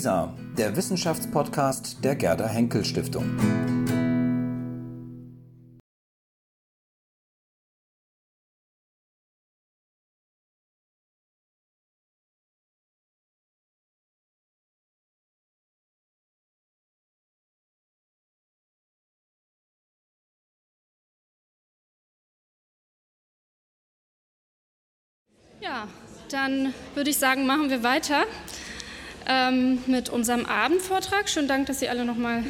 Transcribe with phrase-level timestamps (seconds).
[0.00, 3.36] WISA, der Wissenschaftspodcast der Gerda Henkel Stiftung.
[25.60, 25.88] Ja,
[26.30, 28.24] dann würde ich sagen, machen wir weiter
[29.30, 31.28] ähm, mit unserem Abendvortrag.
[31.28, 32.42] Schönen Dank, dass Sie alle nochmal,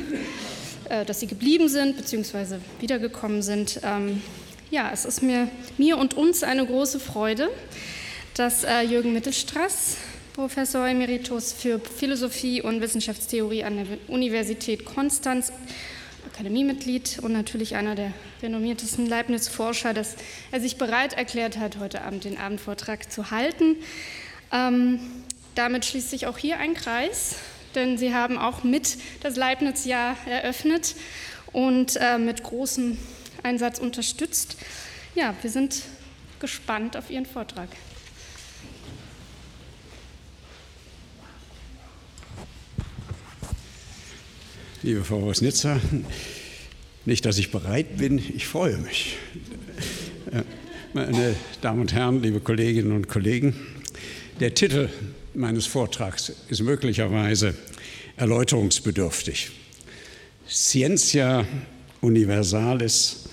[0.88, 2.56] äh, dass Sie geblieben sind bzw.
[2.80, 3.80] wiedergekommen sind.
[3.84, 4.22] Ähm,
[4.70, 7.50] ja, es ist mir, mir und uns eine große Freude,
[8.34, 9.98] dass äh, Jürgen Mittelstraß,
[10.32, 15.52] Professor Emeritus für Philosophie und Wissenschaftstheorie an der Universität Konstanz,
[16.32, 18.12] Akademiemitglied und natürlich einer der
[18.42, 20.16] renommiertesten Leibniz-Forscher, dass
[20.52, 23.76] er sich bereit erklärt hat, heute Abend den Abendvortrag zu halten.
[24.52, 25.00] Ähm,
[25.54, 27.36] damit schließt sich auch hier ein Kreis,
[27.74, 30.94] denn Sie haben auch mit das Leibniz-Jahr eröffnet
[31.52, 32.98] und äh, mit großem
[33.42, 34.56] Einsatz unterstützt.
[35.14, 35.82] Ja, wir sind
[36.38, 37.68] gespannt auf Ihren Vortrag.
[44.82, 45.78] Liebe Frau Rosnitzer,
[47.04, 49.18] nicht, dass ich bereit bin, ich freue mich.
[50.32, 50.42] Äh,
[50.94, 53.54] meine Damen und Herren, liebe Kolleginnen und Kollegen,
[54.40, 54.88] der Titel
[55.34, 57.54] meines Vortrags ist möglicherweise
[58.16, 59.50] erläuterungsbedürftig.
[60.48, 61.46] Scientia
[62.00, 63.24] Universalis,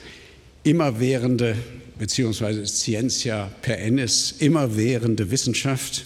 [0.64, 1.56] immerwährende,
[1.98, 6.06] beziehungsweise Scientia per ennis, immerwährende Wissenschaft.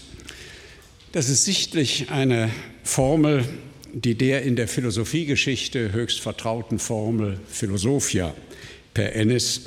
[1.11, 2.49] Das ist sichtlich eine
[2.83, 3.43] Formel,
[3.93, 8.33] die der in der Philosophiegeschichte höchst vertrauten Formel Philosophia
[8.93, 9.63] per ennis,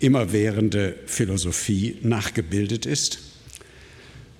[0.00, 3.27] immerwährende Philosophie, nachgebildet ist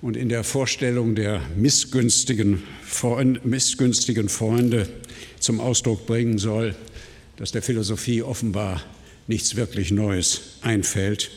[0.01, 4.87] und in der Vorstellung der missgünstigen, Freund, missgünstigen Freunde
[5.39, 6.75] zum Ausdruck bringen soll,
[7.37, 8.81] dass der Philosophie offenbar
[9.27, 11.31] nichts wirklich Neues einfällt,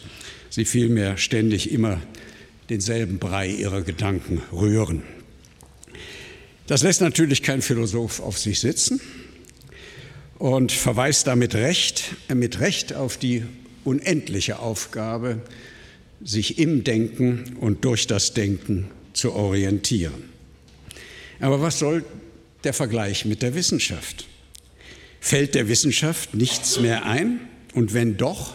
[0.51, 2.01] sie vielmehr ständig immer
[2.71, 5.03] denselben Brei ihrer Gedanken rühren.
[6.67, 9.01] Das lässt natürlich kein Philosoph auf sich sitzen
[10.39, 13.45] und verweist damit recht, mit Recht auf die
[13.85, 15.41] unendliche Aufgabe,
[16.25, 20.31] sich im Denken und durch das Denken zu orientieren.
[21.41, 22.05] Aber was soll
[22.65, 24.27] der Vergleich mit der Wissenschaft?
[25.21, 27.41] Fällt der Wissenschaft nichts mehr ein
[27.75, 28.55] und wenn doch,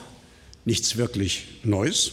[0.65, 2.11] nichts wirklich Neues?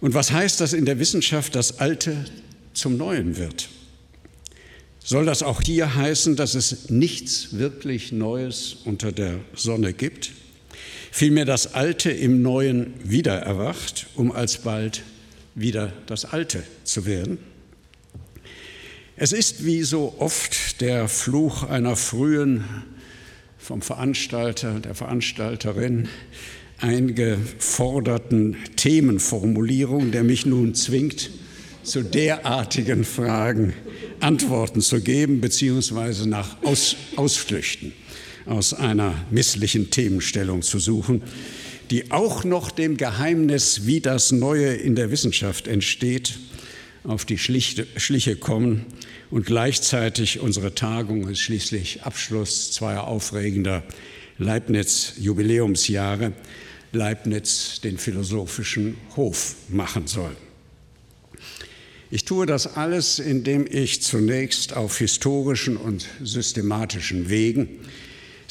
[0.00, 2.24] Und was heißt das in der Wissenschaft, das Alte
[2.74, 3.68] zum Neuen wird?
[5.04, 10.30] Soll das auch hier heißen, dass es nichts wirklich Neues unter der Sonne gibt?
[11.12, 15.02] Vielmehr das Alte im Neuen wiedererwacht, um alsbald
[15.54, 17.38] wieder das Alte zu werden.
[19.16, 22.64] Es ist wie so oft der Fluch einer frühen,
[23.58, 26.08] vom Veranstalter, der Veranstalterin
[26.78, 31.30] eingeforderten Themenformulierung, der mich nun zwingt,
[31.84, 33.74] zu derartigen Fragen
[34.20, 37.92] Antworten zu geben, beziehungsweise nach Aus Ausflüchten
[38.46, 41.22] aus einer misslichen Themenstellung zu suchen,
[41.90, 46.38] die auch noch dem Geheimnis, wie das Neue in der Wissenschaft entsteht,
[47.04, 48.86] auf die Schliche kommen
[49.30, 53.82] und gleichzeitig unsere Tagung ist schließlich Abschluss zweier aufregender
[54.38, 56.32] Leibniz-Jubiläumsjahre,
[56.92, 60.36] Leibniz den philosophischen Hof machen soll.
[62.10, 67.80] Ich tue das alles, indem ich zunächst auf historischen und systematischen Wegen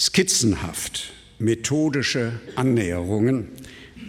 [0.02, 3.50] skizzenhaft methodische Annäherungen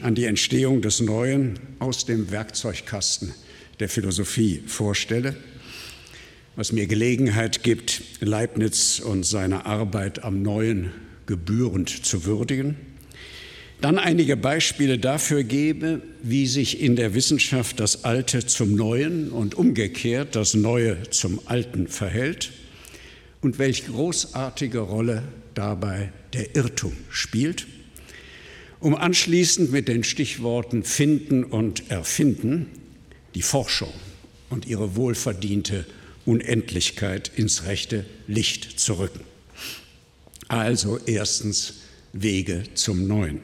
[0.00, 3.34] an die Entstehung des Neuen aus dem Werkzeugkasten
[3.78, 5.36] der Philosophie vorstelle,
[6.56, 10.92] was mir Gelegenheit gibt, Leibniz und seine Arbeit am Neuen
[11.26, 12.76] gebührend zu würdigen,
[13.82, 19.56] dann einige Beispiele dafür gebe, wie sich in der Wissenschaft das Alte zum Neuen und
[19.56, 22.50] umgekehrt das Neue zum Alten verhält
[23.42, 25.22] und welche großartige Rolle
[25.54, 27.66] dabei der Irrtum spielt,
[28.80, 32.66] um anschließend mit den Stichworten finden und erfinden
[33.34, 33.92] die Forschung
[34.50, 35.86] und ihre wohlverdiente
[36.26, 39.20] Unendlichkeit ins rechte Licht zu rücken.
[40.48, 41.74] Also erstens
[42.12, 43.40] Wege zum Neuen.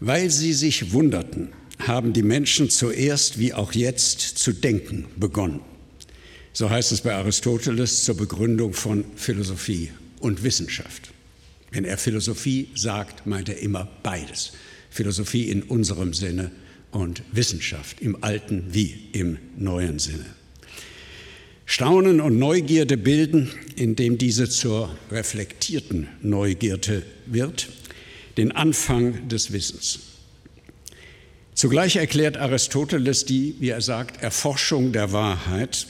[0.00, 5.60] Weil sie sich wunderten, haben die Menschen zuerst wie auch jetzt zu denken begonnen.
[6.56, 11.10] So heißt es bei Aristoteles zur Begründung von Philosophie und Wissenschaft.
[11.70, 14.52] Wenn er Philosophie sagt, meint er immer beides.
[14.88, 16.50] Philosophie in unserem Sinne
[16.92, 20.24] und Wissenschaft im alten wie im neuen Sinne.
[21.66, 27.68] Staunen und Neugierde bilden, indem diese zur reflektierten Neugierde wird,
[28.38, 29.98] den Anfang des Wissens.
[31.52, 35.86] Zugleich erklärt Aristoteles die, wie er sagt, Erforschung der Wahrheit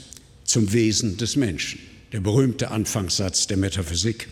[0.46, 1.80] zum Wesen des Menschen.
[2.12, 4.28] Der berühmte Anfangssatz der Metaphysik,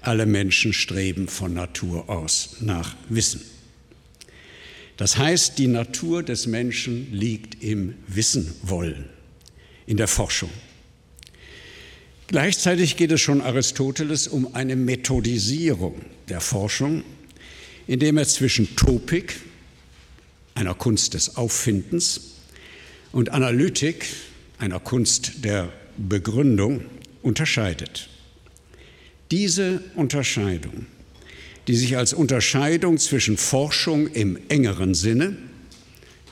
[0.00, 3.40] alle Menschen streben von Natur aus nach Wissen.
[4.96, 9.08] Das heißt, die Natur des Menschen liegt im Wissen wollen,
[9.86, 10.50] in der Forschung.
[12.26, 17.04] Gleichzeitig geht es schon Aristoteles um eine Methodisierung der Forschung,
[17.86, 19.40] indem er zwischen Topik,
[20.54, 22.32] einer Kunst des Auffindens,
[23.12, 24.06] und Analytik,
[24.62, 26.82] einer Kunst der Begründung,
[27.20, 28.08] unterscheidet.
[29.32, 30.86] Diese Unterscheidung,
[31.66, 35.36] die sich als Unterscheidung zwischen Forschung im engeren Sinne,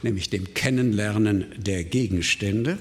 [0.03, 2.79] nämlich dem Kennenlernen der Gegenstände,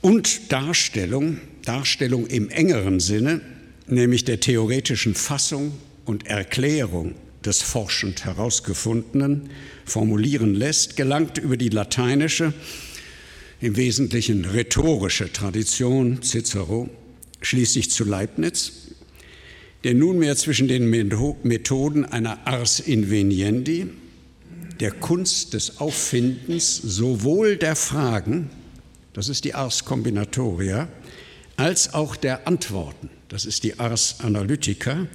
[0.00, 3.42] und Darstellung, Darstellung im engeren Sinne,
[3.86, 5.72] nämlich der theoretischen Fassung
[6.06, 9.50] und Erklärung des forschend herausgefundenen
[9.84, 12.52] formulieren lässt, gelangt über die lateinische,
[13.60, 16.88] im Wesentlichen rhetorische Tradition Cicero
[17.40, 18.72] schließlich zu Leibniz,
[19.84, 23.86] der nunmehr zwischen den Methoden einer ars inveniendi,
[24.80, 28.50] der Kunst des Auffindens sowohl der Fragen,
[29.12, 30.88] das ist die ars combinatoria,
[31.56, 35.06] als auch der Antworten, das ist die ars analytica,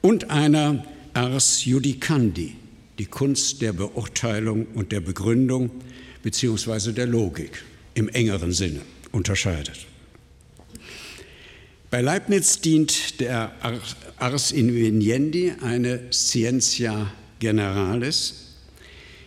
[0.00, 0.84] und einer
[1.14, 2.54] ars judicandi,
[2.98, 5.70] die Kunst der Beurteilung und der Begründung
[6.22, 7.64] beziehungsweise der Logik
[7.94, 8.80] im engeren Sinne
[9.10, 9.86] unterscheidet.
[11.90, 13.52] Bei Leibniz dient der
[14.16, 18.56] ars inveniendi eine scientia generalis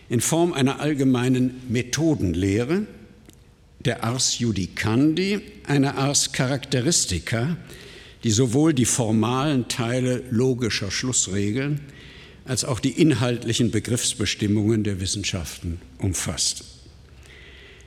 [0.08, 2.86] in Form einer allgemeinen Methodenlehre,
[3.84, 7.56] der ars judicandi eine ars charakteristica,
[8.26, 11.80] die sowohl die formalen Teile logischer Schlussregeln
[12.44, 16.64] als auch die inhaltlichen Begriffsbestimmungen der Wissenschaften umfasst.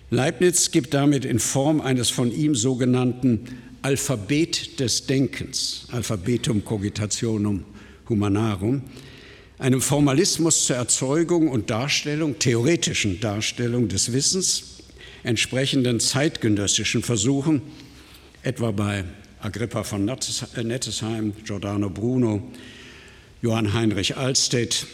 [0.09, 3.41] Leibniz gibt damit in Form eines von ihm sogenannten
[3.81, 7.65] Alphabet des Denkens, Alphabetum cogitationum
[8.07, 8.83] humanarum,
[9.57, 14.83] einem Formalismus zur Erzeugung und Darstellung, theoretischen Darstellung des Wissens,
[15.23, 17.61] entsprechenden zeitgenössischen Versuchen,
[18.41, 19.03] etwa bei
[19.41, 22.43] Agrippa von Nettesheim, Giordano Bruno,
[23.41, 24.85] Johann Heinrich Alstedt,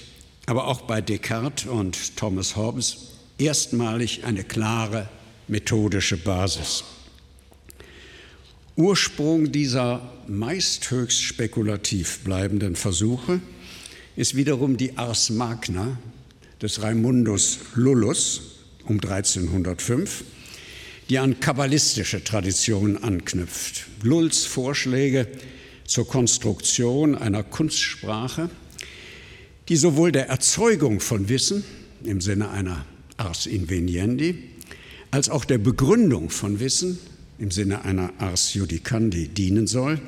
[0.46, 5.10] aber auch bei Descartes und Thomas Hobbes erstmalig eine klare
[5.48, 6.84] methodische Basis.
[8.76, 13.40] Ursprung dieser meist höchst spekulativ bleibenden Versuche
[14.16, 15.98] ist wiederum die Ars Magna
[16.62, 18.42] des Raimundus Lullus
[18.86, 20.24] um 1305,
[21.10, 23.86] die an kabbalistische Traditionen anknüpft.
[24.02, 25.28] Lulls Vorschläge
[25.86, 28.50] zur Konstruktion einer Kunstsprache,
[29.70, 31.64] die sowohl der Erzeugung von Wissen
[32.04, 32.86] im Sinne einer
[33.18, 34.36] ars inveniendi,
[35.12, 37.00] als auch der Begründung von Wissen
[37.38, 40.00] im Sinne einer ars judicandi dienen soll,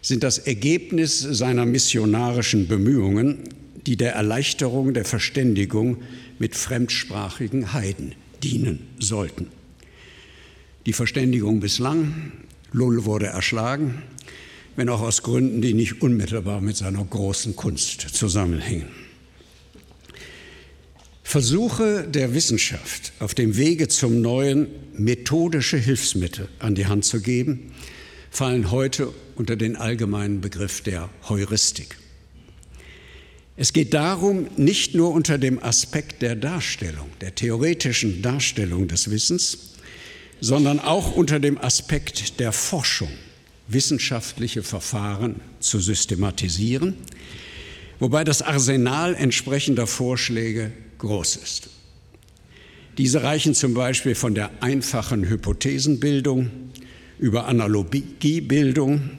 [0.00, 3.44] sind das Ergebnis seiner missionarischen Bemühungen,
[3.86, 6.02] die der Erleichterung der Verständigung
[6.38, 9.46] mit fremdsprachigen Heiden dienen sollten.
[10.84, 12.32] Die Verständigung bislang,
[12.72, 14.02] Lull wurde erschlagen,
[14.74, 18.88] wenn auch aus Gründen, die nicht unmittelbar mit seiner großen Kunst zusammenhängen.
[21.22, 24.66] Versuche der Wissenschaft auf dem Wege zum neuen
[24.98, 27.72] methodische Hilfsmittel an die Hand zu geben,
[28.30, 31.96] fallen heute unter den allgemeinen Begriff der Heuristik.
[33.56, 39.71] Es geht darum, nicht nur unter dem Aspekt der Darstellung, der theoretischen Darstellung des Wissens,
[40.42, 43.08] sondern auch unter dem Aspekt der Forschung
[43.68, 46.96] wissenschaftliche Verfahren zu systematisieren,
[48.00, 51.70] wobei das Arsenal entsprechender Vorschläge groß ist.
[52.98, 56.50] Diese reichen zum Beispiel von der einfachen Hypothesenbildung
[57.20, 59.10] über Analogiebildung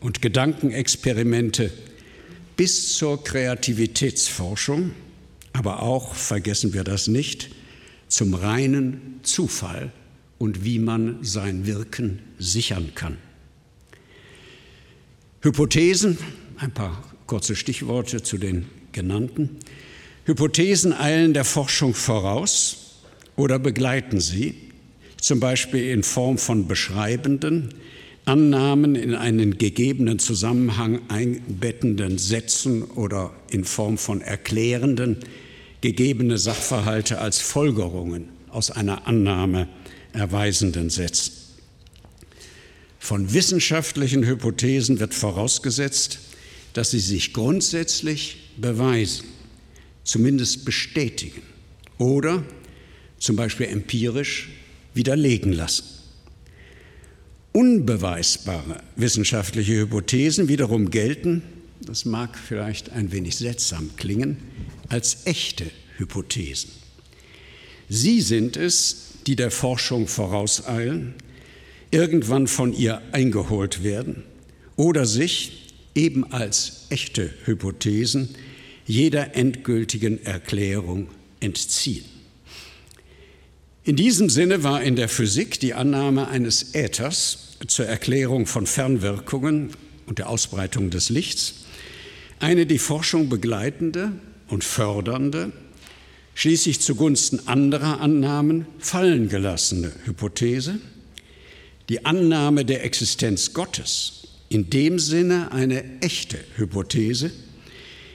[0.00, 1.72] und Gedankenexperimente
[2.56, 4.90] bis zur Kreativitätsforschung,
[5.52, 7.50] aber auch, vergessen wir das nicht,
[8.08, 9.92] zum reinen Zufall
[10.42, 13.16] und wie man sein Wirken sichern kann.
[15.40, 16.18] Hypothesen,
[16.56, 19.58] ein paar kurze Stichworte zu den genannten.
[20.24, 22.96] Hypothesen eilen der Forschung voraus
[23.36, 24.56] oder begleiten sie,
[25.20, 27.74] zum Beispiel in Form von beschreibenden,
[28.24, 35.18] Annahmen in einen gegebenen Zusammenhang einbettenden Sätzen oder in Form von erklärenden,
[35.82, 39.68] gegebene Sachverhalte als Folgerungen aus einer Annahme
[40.12, 41.32] erweisenden Sätzen.
[42.98, 46.18] Von wissenschaftlichen Hypothesen wird vorausgesetzt,
[46.72, 49.26] dass sie sich grundsätzlich beweisen,
[50.04, 51.42] zumindest bestätigen
[51.98, 52.44] oder
[53.18, 54.50] zum Beispiel empirisch
[54.94, 55.84] widerlegen lassen.
[57.52, 61.42] Unbeweisbare wissenschaftliche Hypothesen wiederum gelten,
[61.80, 64.38] das mag vielleicht ein wenig seltsam klingen,
[64.88, 66.70] als echte Hypothesen.
[67.88, 71.14] Sie sind es, die der Forschung vorauseilen,
[71.90, 74.22] irgendwann von ihr eingeholt werden
[74.76, 78.34] oder sich eben als echte Hypothesen
[78.86, 81.08] jeder endgültigen Erklärung
[81.40, 82.04] entziehen.
[83.84, 89.70] In diesem Sinne war in der Physik die Annahme eines Äthers zur Erklärung von Fernwirkungen
[90.06, 91.62] und der Ausbreitung des Lichts
[92.42, 94.12] eine die Forschung begleitende
[94.48, 95.52] und fördernde,
[96.34, 100.78] schließlich zugunsten anderer Annahmen fallen gelassene Hypothese,
[101.88, 107.30] die Annahme der Existenz Gottes, in dem Sinne eine echte Hypothese,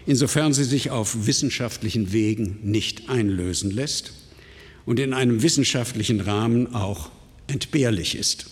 [0.05, 4.13] insofern sie sich auf wissenschaftlichen Wegen nicht einlösen lässt
[4.85, 7.11] und in einem wissenschaftlichen Rahmen auch
[7.47, 8.47] entbehrlich ist.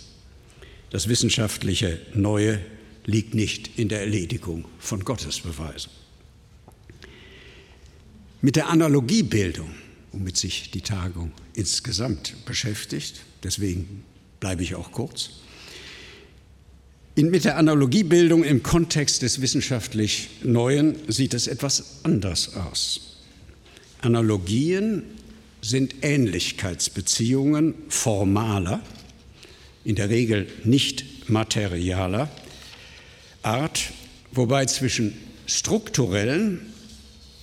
[0.90, 2.60] Das wissenschaftliche Neue
[3.06, 5.92] liegt nicht in der Erledigung von Gottesbeweisen.
[8.46, 9.72] Mit der Analogiebildung,
[10.12, 14.04] womit sich die Tagung insgesamt beschäftigt, deswegen
[14.40, 15.32] bleibe ich auch kurz,
[17.16, 23.18] mit der Analogiebildung im Kontext des wissenschaftlich Neuen sieht es etwas anders aus.
[24.02, 25.02] Analogien
[25.64, 28.80] sind Ähnlichkeitsbeziehungen formaler,
[29.84, 32.30] in der Regel nicht materialer
[33.42, 33.86] Art,
[34.34, 36.75] wobei zwischen strukturellen,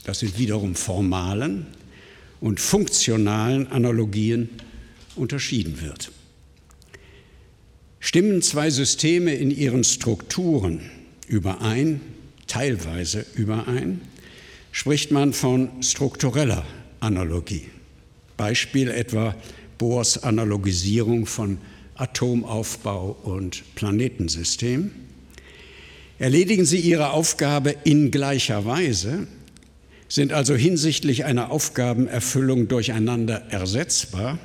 [0.05, 1.67] das sind wiederum formalen,
[2.43, 4.51] und funktionalen Analogien
[5.15, 6.11] unterschieden wird.
[8.01, 10.91] Stimmen zwei Systeme in ihren Strukturen
[11.29, 12.01] überein,
[12.49, 14.01] teilweise überein,
[14.73, 16.67] spricht man von struktureller
[16.99, 17.69] Analogie.
[18.37, 19.37] Beispiel etwa
[19.79, 21.59] Bohrs Analogisierung von
[21.95, 24.91] Atomaufbau und Planetensystem.
[26.19, 29.29] Erledigen Sie Ihre Aufgabe in gleicher Weise,
[30.13, 34.39] sind also hinsichtlich einer Aufgabenerfüllung durcheinander ersetzbar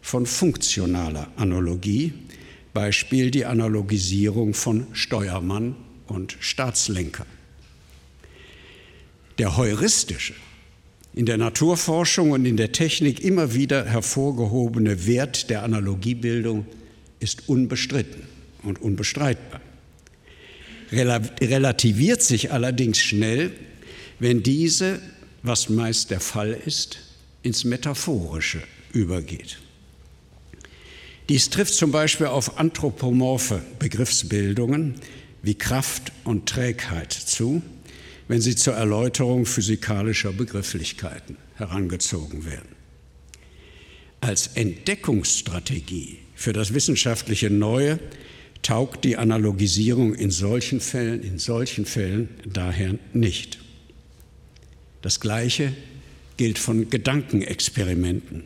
[0.00, 2.12] von funktionaler Analogie,
[2.72, 5.74] Beispiel die Analogisierung von Steuermann
[6.06, 7.26] und Staatslenker.
[9.38, 10.34] Der heuristische,
[11.14, 16.64] in der Naturforschung und in der Technik immer wieder hervorgehobene Wert der Analogiebildung
[17.18, 18.22] ist unbestritten
[18.62, 19.60] und unbestreitbar.
[20.92, 23.50] Relativiert sich allerdings schnell,
[24.22, 25.00] wenn diese,
[25.42, 27.00] was meist der Fall ist,
[27.42, 28.62] ins Metaphorische
[28.92, 29.58] übergeht.
[31.28, 34.94] Dies trifft zum Beispiel auf anthropomorphe Begriffsbildungen
[35.42, 37.62] wie Kraft und Trägheit zu,
[38.28, 42.76] wenn sie zur Erläuterung physikalischer Begrifflichkeiten herangezogen werden.
[44.20, 47.98] Als Entdeckungsstrategie für das wissenschaftliche Neue
[48.62, 53.61] taugt die Analogisierung in solchen Fällen, in solchen Fällen daher nicht.
[55.02, 55.72] Das Gleiche
[56.36, 58.44] gilt von Gedankenexperimenten.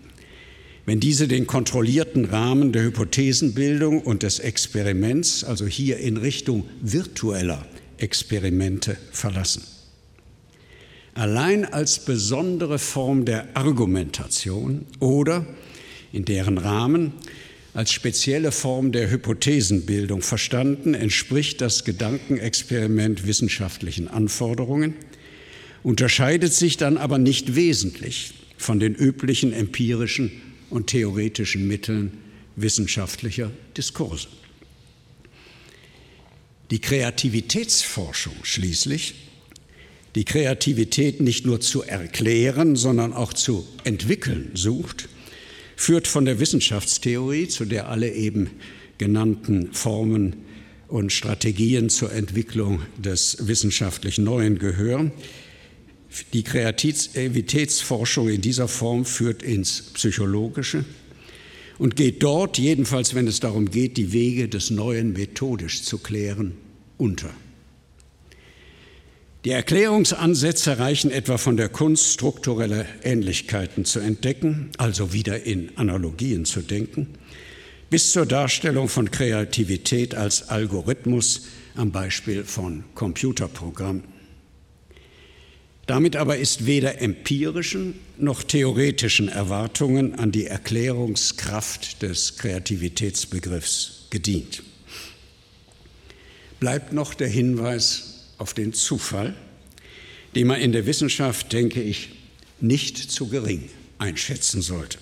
[0.87, 7.67] Wenn diese den kontrollierten Rahmen der Hypothesenbildung und des Experiments, also hier in Richtung virtueller
[7.99, 9.63] Experimente, verlassen.
[11.15, 15.47] Allein als besondere Form der Argumentation oder
[16.13, 17.13] in deren Rahmen
[17.75, 24.95] als spezielle Form der Hypothesenbildung verstanden, entspricht das Gedankenexperiment wissenschaftlichen Anforderungen,
[25.87, 30.33] unterscheidet sich dann aber nicht wesentlich von den üblichen empirischen
[30.69, 32.11] und theoretischen Mitteln
[32.57, 34.27] wissenschaftlicher Diskurse.
[36.73, 39.15] Die Kreativitätsforschung schließlich,
[40.17, 45.09] die Kreativität nicht nur zu erklären, sondern auch zu entwickeln sucht,
[45.77, 48.51] führt von der Wissenschaftstheorie, zu der alle eben
[48.99, 50.35] genannten Formen
[50.89, 55.13] und Strategien zur Entwicklung des wissenschaftlich Neuen gehören.
[56.33, 60.85] Die Kreativitätsforschung in dieser Form führt ins Psychologische
[61.79, 66.57] und geht dort, jedenfalls wenn es darum geht, die Wege des Neuen methodisch zu klären,
[66.97, 67.31] unter.
[69.45, 76.45] Die Erklärungsansätze reichen etwa von der Kunst, strukturelle Ähnlichkeiten zu entdecken, also wieder in Analogien
[76.45, 77.11] zu denken,
[77.89, 81.47] bis zur Darstellung von Kreativität als Algorithmus
[81.77, 84.16] am Beispiel von Computerprogrammen.
[85.87, 94.65] Damit aber ist weder empirischen noch theoretischen Erwartungen an die Erklärungskraft des Kreativitätsbegriffs gedient.
[96.59, 99.35] Bleibt noch der Hinweis auf den Zufall,
[100.35, 102.11] den man in der Wissenschaft, denke ich,
[102.61, 104.99] nicht zu gering einschätzen sollte.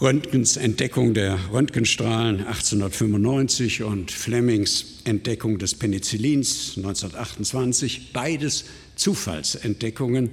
[0.00, 8.64] Röntgens Entdeckung der Röntgenstrahlen 1895 und Flemings Entdeckung des Penicillins 1928, beides
[8.96, 10.30] Zufallsentdeckungen,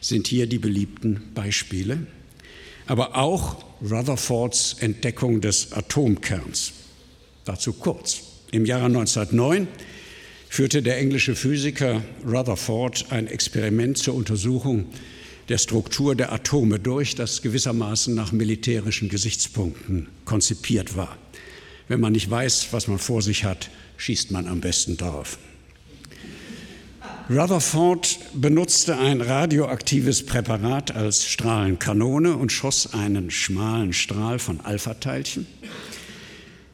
[0.00, 2.06] sind hier die beliebten Beispiele.
[2.86, 6.72] Aber auch Rutherfords Entdeckung des Atomkerns.
[7.44, 8.22] Dazu kurz.
[8.50, 9.68] Im Jahre 1909
[10.48, 14.86] führte der englische Physiker Rutherford ein Experiment zur Untersuchung
[15.48, 21.16] der Struktur der Atome durch, das gewissermaßen nach militärischen Gesichtspunkten konzipiert war.
[21.88, 25.38] Wenn man nicht weiß, was man vor sich hat, schießt man am besten darauf.
[27.34, 35.46] Rutherford benutzte ein radioaktives Präparat als Strahlenkanone und schoss einen schmalen Strahl von Alpha-Teilchen.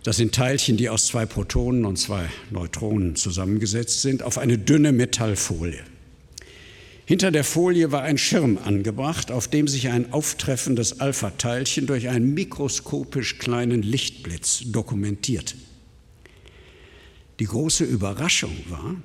[0.03, 4.91] Das sind Teilchen, die aus zwei Protonen und zwei Neutronen zusammengesetzt sind, auf eine dünne
[4.91, 5.85] Metallfolie.
[7.07, 12.35] Hinter der Folie war ein Schirm angebracht, auf dem sich ein auftreffendes Alpha-Teilchen durch einen
[12.35, 15.55] mikroskopisch kleinen Lichtblitz dokumentierte.
[17.39, 18.97] Die große Überraschung war,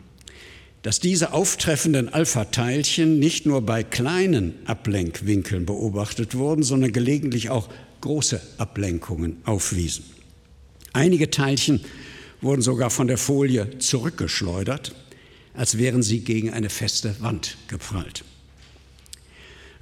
[0.84, 7.70] dass diese auftreffenden Alpha-Teilchen nicht nur bei kleinen Ablenkwinkeln beobachtet wurden, sondern gelegentlich auch
[8.02, 10.06] große Ablenkungen aufwiesen.
[10.92, 11.82] Einige Teilchen
[12.42, 14.94] wurden sogar von der Folie zurückgeschleudert
[15.54, 18.24] als wären sie gegen eine feste Wand geprallt.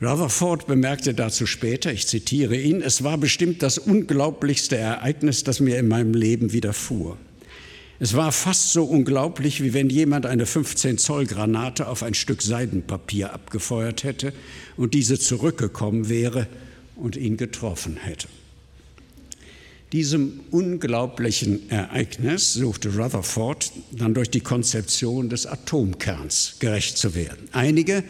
[0.01, 5.77] Rutherford bemerkte dazu später, ich zitiere ihn, es war bestimmt das unglaublichste Ereignis, das mir
[5.77, 7.17] in meinem Leben widerfuhr.
[8.03, 12.41] Es war fast so unglaublich, wie wenn jemand eine 15 Zoll Granate auf ein Stück
[12.41, 14.33] Seidenpapier abgefeuert hätte
[14.75, 16.47] und diese zurückgekommen wäre
[16.95, 18.27] und ihn getroffen hätte.
[19.91, 27.49] Diesem unglaublichen Ereignis suchte Rutherford dann durch die Konzeption des Atomkerns gerecht zu werden.
[27.51, 28.03] Einige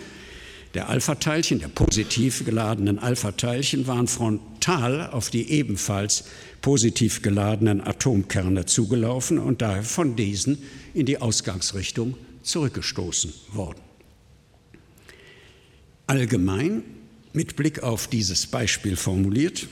[0.73, 6.23] der Alpha-Teilchen, der positiv geladenen Alpha-Teilchen, waren frontal auf die ebenfalls
[6.61, 10.59] positiv geladenen Atomkerne zugelaufen und daher von diesen
[10.93, 13.81] in die Ausgangsrichtung zurückgestoßen worden.
[16.07, 16.83] Allgemein,
[17.33, 19.67] mit Blick auf dieses Beispiel formuliert,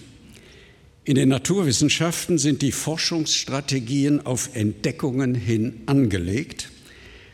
[1.05, 6.69] in den Naturwissenschaften sind die Forschungsstrategien auf Entdeckungen hin angelegt,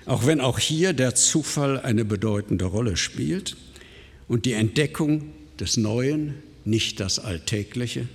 [0.06, 3.58] auch wenn auch hier der Zufall eine bedeutende Rolle spielt
[4.28, 8.08] und die Entdeckung des Neuen nicht das Alltägliche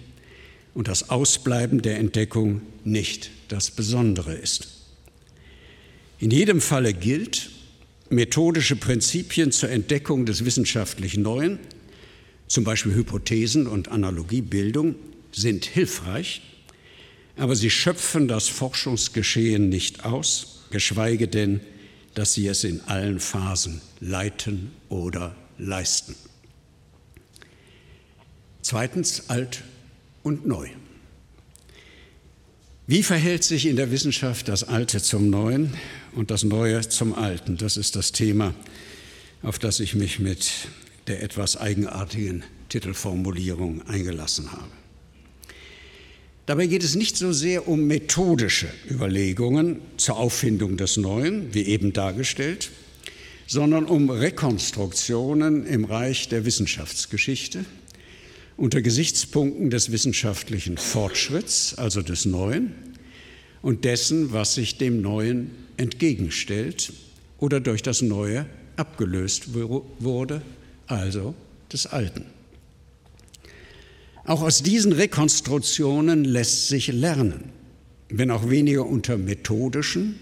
[0.75, 4.69] und das Ausbleiben der Entdeckung nicht das Besondere ist.
[6.19, 7.51] In jedem Falle gilt,
[8.09, 11.59] methodische Prinzipien zur Entdeckung des wissenschaftlichen Neuen,
[12.47, 14.97] zum Beispiel Hypothesen und Analogiebildung,
[15.33, 16.43] sind hilfreich,
[17.37, 21.61] aber sie schöpfen das Forschungsgeschehen nicht aus, geschweige denn,
[22.15, 26.15] dass sie es in allen Phasen leiten oder leisten.
[28.63, 29.63] Zweitens alt
[30.23, 30.69] und neu.
[32.87, 35.75] Wie verhält sich in der Wissenschaft das Alte zum Neuen
[36.13, 37.57] und das Neue zum Alten?
[37.57, 38.55] Das ist das Thema,
[39.43, 40.51] auf das ich mich mit
[41.07, 44.80] der etwas eigenartigen Titelformulierung eingelassen habe.
[46.51, 51.93] Dabei geht es nicht so sehr um methodische Überlegungen zur Auffindung des Neuen, wie eben
[51.93, 52.73] dargestellt,
[53.47, 57.65] sondern um Rekonstruktionen im Reich der Wissenschaftsgeschichte
[58.57, 62.75] unter Gesichtspunkten des wissenschaftlichen Fortschritts, also des Neuen,
[63.63, 66.93] und dessen, was sich dem Neuen entgegenstellt
[67.39, 70.43] oder durch das Neue abgelöst wurde,
[70.89, 71.37] also
[71.73, 72.40] des Alten.
[74.25, 77.51] Auch aus diesen Rekonstruktionen lässt sich lernen,
[78.09, 80.19] wenn auch weniger unter methodischen,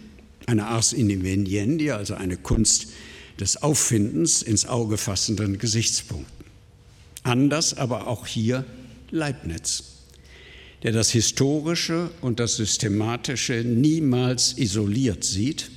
[0.47, 2.89] eine ars inveniendi, also eine Kunst
[3.41, 6.47] des Auffindens ins Auge fassenden Gesichtspunkten.
[7.23, 8.65] Anders aber auch hier
[9.11, 9.85] Leibniz,
[10.83, 15.71] der das Historische und das Systematische niemals isoliert sieht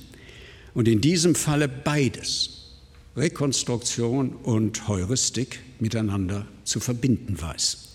[0.74, 2.70] und in diesem Falle beides,
[3.16, 7.91] Rekonstruktion und Heuristik, miteinander zu verbinden weiß.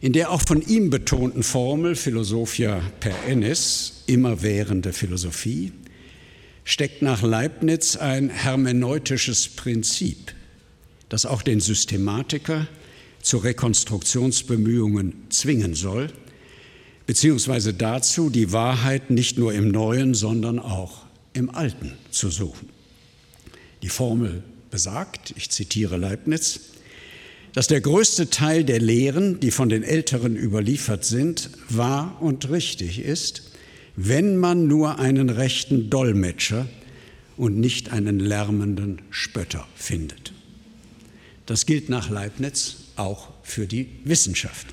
[0.00, 5.72] In der auch von ihm betonten Formel Philosophia per ennis, immerwährende Philosophie,
[6.64, 10.34] steckt nach Leibniz ein hermeneutisches Prinzip,
[11.10, 12.66] das auch den Systematiker
[13.20, 16.08] zu Rekonstruktionsbemühungen zwingen soll,
[17.06, 22.70] beziehungsweise dazu, die Wahrheit nicht nur im Neuen, sondern auch im Alten zu suchen.
[23.82, 26.60] Die Formel besagt, ich zitiere Leibniz,
[27.52, 33.00] dass der größte Teil der Lehren, die von den Älteren überliefert sind, wahr und richtig
[33.00, 33.42] ist,
[33.96, 36.68] wenn man nur einen rechten Dolmetscher
[37.36, 40.32] und nicht einen lärmenden Spötter findet.
[41.46, 44.68] Das gilt nach Leibniz auch für die Wissenschaft.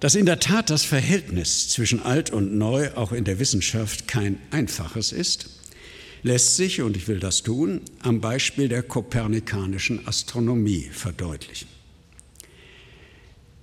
[0.00, 4.38] Dass in der Tat das Verhältnis zwischen alt und neu auch in der Wissenschaft kein
[4.50, 5.57] einfaches ist,
[6.22, 11.68] lässt sich, und ich will das tun, am Beispiel der kopernikanischen Astronomie verdeutlichen.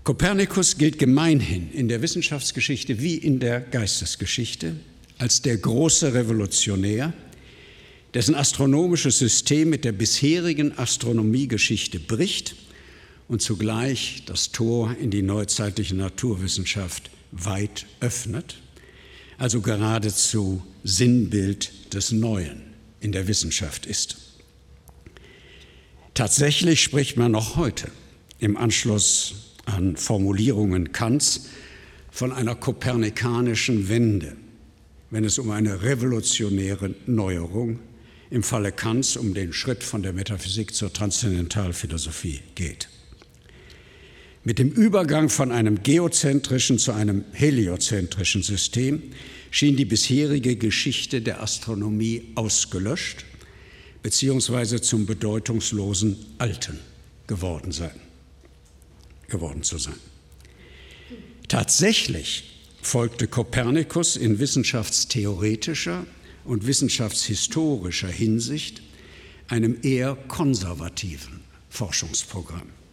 [0.04, 4.76] Kopernikus gilt gemeinhin in der Wissenschaftsgeschichte wie in der Geistesgeschichte
[5.18, 7.14] als der große Revolutionär,
[8.14, 12.56] dessen astronomisches System mit der bisherigen Astronomiegeschichte bricht
[13.28, 18.58] und zugleich das Tor in die neuzeitliche Naturwissenschaft weit öffnet,
[19.38, 22.62] also geradezu Sinnbild des Neuen
[23.00, 24.18] in der Wissenschaft ist.
[26.14, 27.92] Tatsächlich spricht man noch heute
[28.40, 31.48] im Anschluss an Formulierungen Kants
[32.12, 34.38] von einer kopernikanischen Wende,
[35.10, 37.80] wenn es um eine revolutionäre Neuerung,
[38.30, 42.90] im Falle Kants um den Schritt von der Metaphysik zur Transzendentalphilosophie geht.
[44.48, 49.02] Mit dem Übergang von einem geozentrischen zu einem heliozentrischen System
[49.50, 53.26] schien die bisherige Geschichte der Astronomie ausgelöscht
[54.04, 54.82] bzw.
[54.82, 56.80] zum bedeutungslosen Alten
[57.26, 58.00] geworden, sein,
[59.30, 59.98] geworden zu sein.
[61.48, 66.06] Tatsächlich folgte Kopernikus in wissenschaftstheoretischer
[66.44, 68.84] und wissenschaftshistorischer Hinsicht
[69.48, 72.85] einem eher konservativen Forschungsprogramm.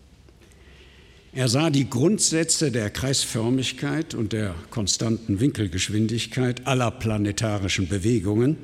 [1.34, 8.58] Er sah die Grundsätze der Kreisförmigkeit und der konstanten Winkelgeschwindigkeit aller planetarischen Bewegungen,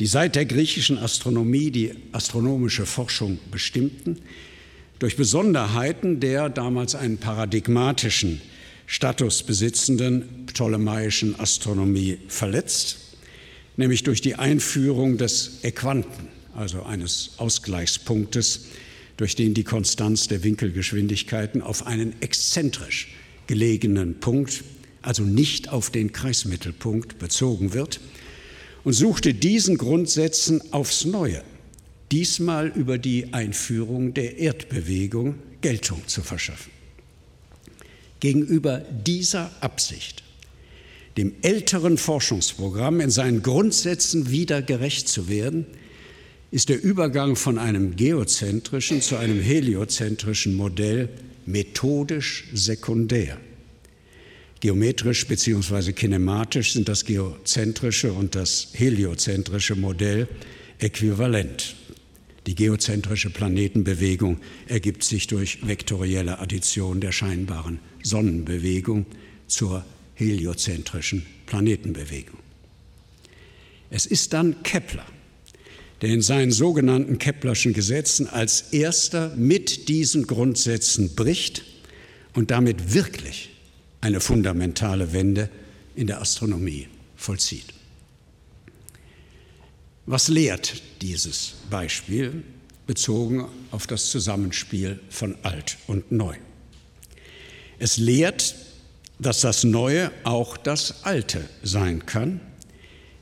[0.00, 4.18] die seit der griechischen Astronomie die astronomische Forschung bestimmten,
[4.98, 8.40] durch Besonderheiten der damals einen paradigmatischen
[8.86, 12.98] Status besitzenden ptolemäischen Astronomie verletzt,
[13.76, 18.66] nämlich durch die Einführung des Äquanten, also eines Ausgleichspunktes
[19.20, 23.08] durch den die Konstanz der Winkelgeschwindigkeiten auf einen exzentrisch
[23.46, 24.64] gelegenen Punkt,
[25.02, 28.00] also nicht auf den Kreismittelpunkt bezogen wird,
[28.82, 31.42] und suchte diesen Grundsätzen aufs Neue,
[32.10, 36.72] diesmal über die Einführung der Erdbewegung Geltung zu verschaffen.
[38.20, 40.22] Gegenüber dieser Absicht,
[41.18, 45.66] dem älteren Forschungsprogramm in seinen Grundsätzen wieder gerecht zu werden,
[46.50, 51.08] ist der Übergang von einem geozentrischen zu einem heliozentrischen Modell
[51.46, 53.38] methodisch sekundär.
[54.60, 55.92] Geometrisch bzw.
[55.92, 60.28] kinematisch sind das geozentrische und das heliozentrische Modell
[60.78, 61.76] äquivalent.
[62.46, 69.06] Die geozentrische Planetenbewegung ergibt sich durch vektorielle Addition der scheinbaren Sonnenbewegung
[69.46, 69.84] zur
[70.14, 72.38] heliozentrischen Planetenbewegung.
[73.90, 75.06] Es ist dann Kepler,
[76.02, 81.64] der in seinen sogenannten Keplerschen Gesetzen als erster mit diesen Grundsätzen bricht
[82.34, 83.50] und damit wirklich
[84.00, 85.50] eine fundamentale Wende
[85.94, 87.66] in der Astronomie vollzieht.
[90.06, 92.42] Was lehrt dieses Beispiel
[92.86, 96.34] bezogen auf das Zusammenspiel von alt und neu?
[97.78, 98.54] Es lehrt,
[99.18, 102.40] dass das Neue auch das Alte sein kann,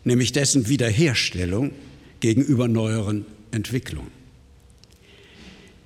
[0.04, 1.72] nämlich dessen Wiederherstellung
[2.20, 4.10] gegenüber neueren Entwicklungen.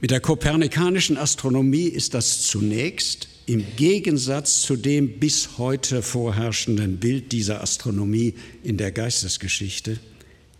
[0.00, 7.32] Mit der kopernikanischen Astronomie ist das zunächst im Gegensatz zu dem bis heute vorherrschenden Bild
[7.32, 9.98] dieser Astronomie in der Geistesgeschichte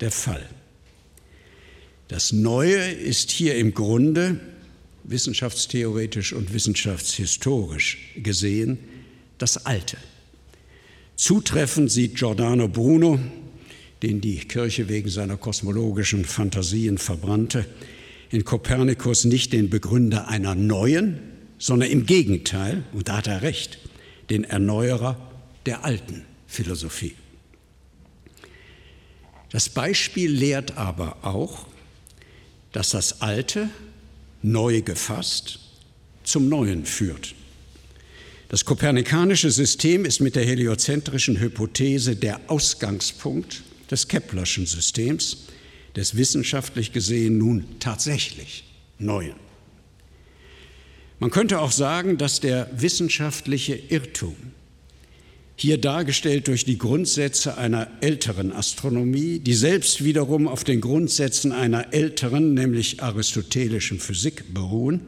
[0.00, 0.48] der Fall.
[2.08, 4.40] Das Neue ist hier im Grunde
[5.04, 8.78] wissenschaftstheoretisch und wissenschaftshistorisch gesehen
[9.38, 9.96] das Alte.
[11.16, 13.18] Zutreffend sieht Giordano Bruno
[14.02, 17.64] den die Kirche wegen seiner kosmologischen Fantasien verbrannte,
[18.30, 21.20] in Kopernikus nicht den Begründer einer neuen,
[21.58, 23.78] sondern im Gegenteil, und da hat er recht,
[24.30, 25.16] den Erneuerer
[25.66, 27.14] der alten Philosophie.
[29.50, 31.66] Das Beispiel lehrt aber auch,
[32.72, 33.68] dass das Alte,
[34.40, 35.60] neu gefasst,
[36.24, 37.34] zum Neuen führt.
[38.48, 43.62] Das kopernikanische System ist mit der heliozentrischen Hypothese der Ausgangspunkt
[43.92, 45.44] des Keplerschen Systems,
[45.94, 48.64] des wissenschaftlich gesehen nun tatsächlich
[48.98, 49.36] neuen.
[51.20, 54.34] Man könnte auch sagen, dass der wissenschaftliche Irrtum,
[55.54, 61.94] hier dargestellt durch die Grundsätze einer älteren Astronomie, die selbst wiederum auf den Grundsätzen einer
[61.94, 65.02] älteren, nämlich aristotelischen Physik beruhen,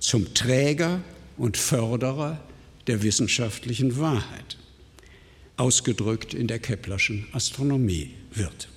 [0.00, 1.00] zum Träger
[1.36, 2.40] und Förderer
[2.88, 4.56] der wissenschaftlichen Wahrheit,
[5.56, 8.68] ausgedrückt in der Keplerschen Astronomie wird.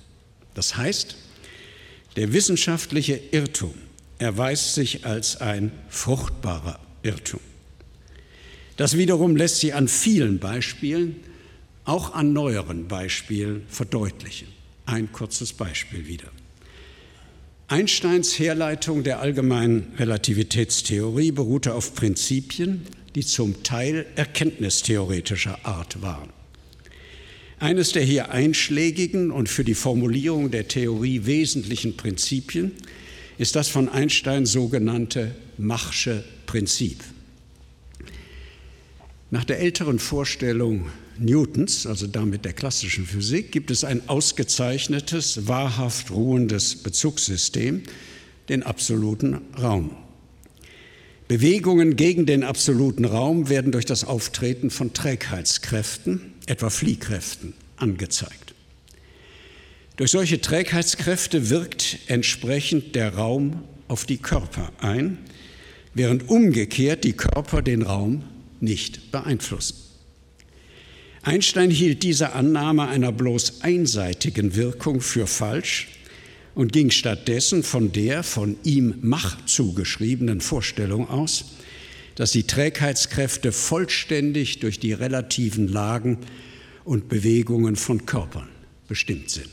[0.54, 1.16] Das heißt,
[2.16, 3.74] der wissenschaftliche Irrtum
[4.18, 7.40] erweist sich als ein fruchtbarer Irrtum.
[8.76, 11.16] Das wiederum lässt sich an vielen Beispielen,
[11.84, 14.48] auch an neueren Beispielen, verdeutlichen.
[14.86, 16.28] Ein kurzes Beispiel wieder.
[17.66, 26.30] Einsteins Herleitung der allgemeinen Relativitätstheorie beruhte auf Prinzipien, die zum Teil erkenntnistheoretischer Art waren.
[27.60, 32.70] Eines der hier einschlägigen und für die Formulierung der Theorie wesentlichen Prinzipien
[33.36, 37.02] ist das von Einstein sogenannte Machsche Prinzip.
[39.30, 40.86] Nach der älteren Vorstellung
[41.18, 47.82] Newtons, also damit der klassischen Physik, gibt es ein ausgezeichnetes, wahrhaft ruhendes Bezugssystem,
[48.48, 49.96] den absoluten Raum.
[51.26, 58.54] Bewegungen gegen den absoluten Raum werden durch das Auftreten von Trägheitskräften, etwa Fliehkräften, angezeigt.
[59.96, 65.18] Durch solche Trägheitskräfte wirkt entsprechend der Raum auf die Körper ein,
[65.94, 68.22] während umgekehrt die Körper den Raum
[68.60, 69.76] nicht beeinflussen.
[71.22, 75.88] Einstein hielt diese Annahme einer bloß einseitigen Wirkung für falsch
[76.54, 81.44] und ging stattdessen von der von ihm Mach zugeschriebenen Vorstellung aus,
[82.18, 86.18] dass die Trägheitskräfte vollständig durch die relativen Lagen
[86.84, 88.48] und Bewegungen von Körpern
[88.88, 89.48] bestimmt sind.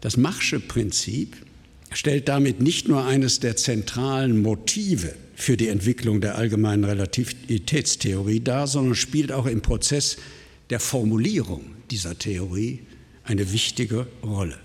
[0.00, 1.36] Das Machsche Prinzip
[1.92, 8.66] stellt damit nicht nur eines der zentralen Motive für die Entwicklung der allgemeinen Relativitätstheorie dar,
[8.66, 10.16] sondern spielt auch im Prozess
[10.70, 12.80] der Formulierung dieser Theorie
[13.22, 14.58] eine wichtige Rolle.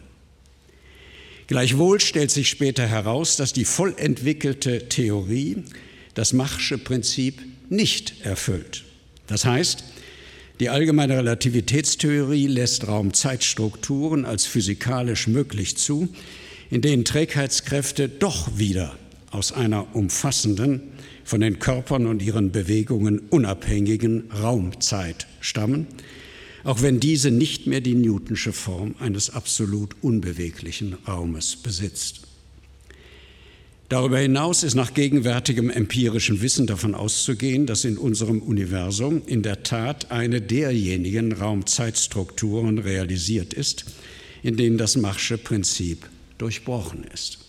[1.45, 5.63] Gleichwohl stellt sich später heraus, dass die vollentwickelte Theorie
[6.13, 8.83] das Machsche Prinzip nicht erfüllt.
[9.27, 9.83] Das heißt,
[10.59, 16.09] die allgemeine Relativitätstheorie lässt Raum-Zeitstrukturen als physikalisch möglich zu,
[16.69, 18.95] in denen Trägheitskräfte doch wieder
[19.31, 20.81] aus einer umfassenden,
[21.23, 25.87] von den Körpern und ihren Bewegungen unabhängigen Raumzeit stammen,
[26.63, 32.21] auch wenn diese nicht mehr die Newtonsche Form eines absolut unbeweglichen Raumes besitzt.
[33.91, 39.63] Darüber hinaus ist nach gegenwärtigem empirischem Wissen davon auszugehen, dass in unserem Universum in der
[39.63, 43.83] Tat eine derjenigen Raumzeitstrukturen realisiert ist,
[44.43, 47.39] in denen das Machsche Prinzip durchbrochen ist.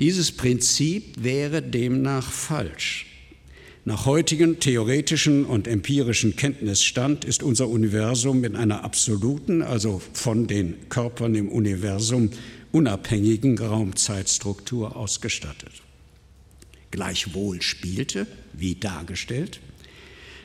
[0.00, 3.06] Dieses Prinzip wäre demnach falsch.
[3.86, 10.90] Nach heutigem theoretischen und empirischen Kenntnisstand ist unser Universum mit einer absoluten, also von den
[10.90, 12.28] Körpern im Universum
[12.72, 15.72] unabhängigen Raumzeitstruktur ausgestattet.
[16.90, 19.60] Gleichwohl spielte, wie dargestellt,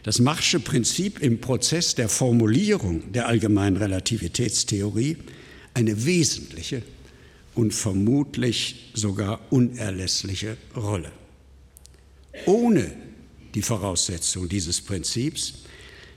[0.03, 5.17] das Machsche Prinzip im Prozess der Formulierung der allgemeinen Relativitätstheorie
[5.73, 6.83] eine wesentliche
[7.55, 11.11] und vermutlich sogar unerlässliche Rolle.
[12.45, 12.95] Ohne
[13.55, 15.63] die Voraussetzung dieses Prinzips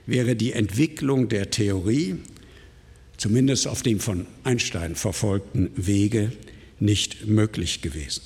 [0.05, 2.17] wäre die Entwicklung der Theorie,
[3.19, 6.31] zumindest auf dem von Einstein verfolgten Wege,
[6.79, 8.21] nicht möglich gewesen.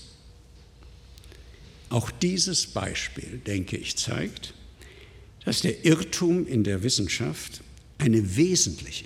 [1.89, 4.53] Auch dieses Beispiel, denke ich, zeigt,
[5.43, 7.61] dass der Irrtum in der Wissenschaft
[7.97, 9.05] eine wesentliche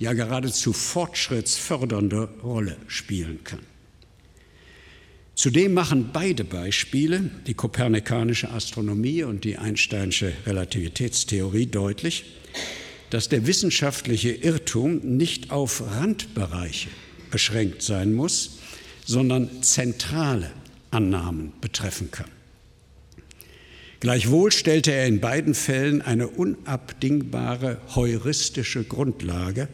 [0.00, 3.60] ja geradezu fortschrittsfördernde Rolle spielen kann.
[5.34, 12.24] Zudem machen beide Beispiele, die kopernikanische Astronomie und die Einsteinsche Relativitätstheorie, deutlich,
[13.10, 16.88] dass der wissenschaftliche Irrtum nicht auf Randbereiche
[17.30, 18.58] beschränkt sein muss,
[19.04, 20.50] sondern zentrale
[20.90, 22.30] Annahmen betreffen kann.
[23.98, 29.68] Gleichwohl stellte er in beiden Fällen eine unabdingbare heuristische Grundlage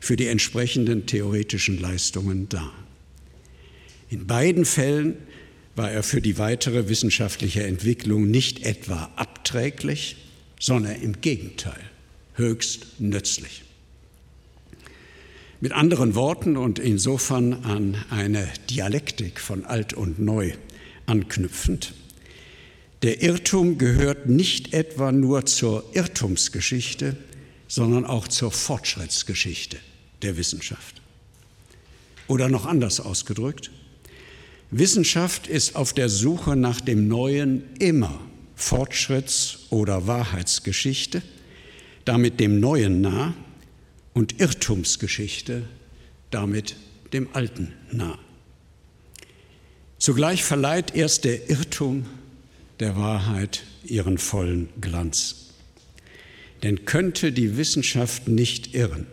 [0.00, 2.72] für die entsprechenden theoretischen Leistungen dar.
[4.08, 5.16] In beiden Fällen
[5.74, 10.16] war er für die weitere wissenschaftliche Entwicklung nicht etwa abträglich,
[10.58, 11.90] sondern im Gegenteil
[12.36, 13.62] höchst nützlich.
[15.60, 20.52] Mit anderen Worten und insofern an eine Dialektik von alt und neu
[21.06, 21.94] anknüpfend,
[23.02, 27.16] der Irrtum gehört nicht etwa nur zur Irrtumsgeschichte,
[27.68, 29.76] sondern auch zur Fortschrittsgeschichte
[30.22, 31.00] der Wissenschaft.
[32.26, 33.70] Oder noch anders ausgedrückt,
[34.70, 38.18] Wissenschaft ist auf der Suche nach dem Neuen immer
[38.58, 41.22] Fortschritts- oder Wahrheitsgeschichte,
[42.06, 43.34] damit dem Neuen nah
[44.14, 45.64] und Irrtumsgeschichte,
[46.30, 46.76] damit
[47.12, 48.18] dem Alten nah.
[49.98, 52.06] Zugleich verleiht erst der Irrtum
[52.80, 55.50] der Wahrheit ihren vollen Glanz.
[56.62, 59.06] Denn könnte die Wissenschaft nicht irren,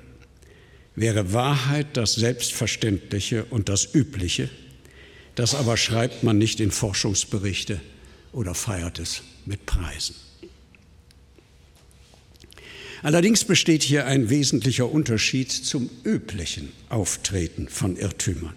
[0.96, 4.50] wäre Wahrheit das Selbstverständliche und das Übliche,
[5.36, 7.82] das aber schreibt man nicht in Forschungsberichte
[8.32, 10.16] oder feiert es mit Preisen.
[13.04, 18.56] Allerdings besteht hier ein wesentlicher Unterschied zum üblichen Auftreten von Irrtümern.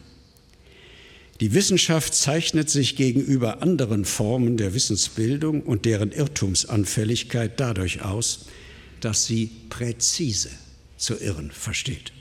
[1.41, 8.47] Die Wissenschaft zeichnet sich gegenüber anderen Formen der Wissensbildung und deren Irrtumsanfälligkeit dadurch aus,
[9.01, 10.51] dass sie präzise
[10.97, 12.13] zu irren versteht.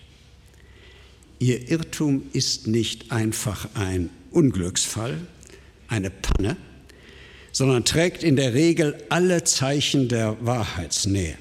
[1.38, 5.20] Ihr Irrtum ist nicht einfach ein Unglücksfall,
[5.88, 6.58] eine Panne,
[7.52, 11.38] sondern trägt in der Regel alle Zeichen der Wahrheitsnähe.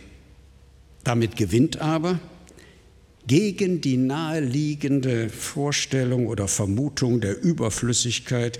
[1.05, 2.19] Damit gewinnt aber
[3.27, 8.59] gegen die naheliegende Vorstellung oder Vermutung der Überflüssigkeit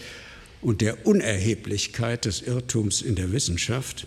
[0.63, 4.07] und der Unerheblichkeit des Irrtums in der Wissenschaft,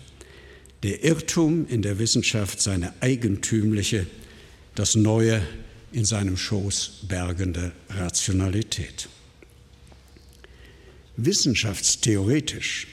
[0.82, 4.06] der Irrtum in der Wissenschaft seine eigentümliche,
[4.74, 5.42] das Neue
[5.92, 9.08] in seinem Schoß bergende Rationalität.
[11.16, 12.86] Wissenschaftstheoretisch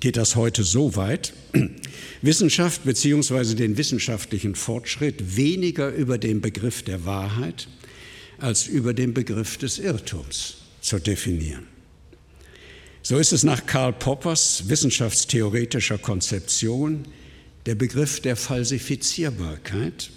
[0.00, 1.32] geht das heute so weit,
[2.22, 3.54] Wissenschaft bzw.
[3.54, 7.68] den wissenschaftlichen Fortschritt weniger über den Begriff der Wahrheit
[8.38, 11.66] als über den Begriff des Irrtums zu definieren.
[13.02, 17.06] So ist es nach Karl Poppers wissenschaftstheoretischer Konzeption
[17.66, 20.10] der Begriff der Falsifizierbarkeit,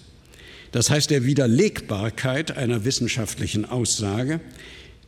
[0.72, 4.40] das heißt der Widerlegbarkeit einer wissenschaftlichen Aussage,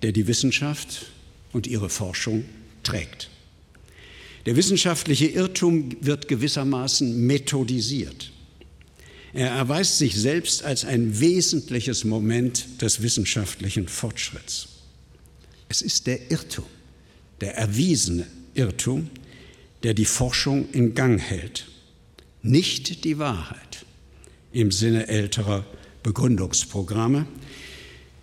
[0.01, 1.05] der die Wissenschaft
[1.51, 2.45] und ihre Forschung
[2.83, 3.29] trägt.
[4.45, 8.31] Der wissenschaftliche Irrtum wird gewissermaßen methodisiert.
[9.33, 14.67] Er erweist sich selbst als ein wesentliches Moment des wissenschaftlichen Fortschritts.
[15.69, 16.65] Es ist der Irrtum,
[17.41, 19.09] der erwiesene Irrtum,
[19.81, 21.67] der die Forschung in Gang hält,
[22.43, 23.85] nicht die Wahrheit
[24.51, 25.65] im Sinne älterer
[26.03, 27.25] Begründungsprogramme,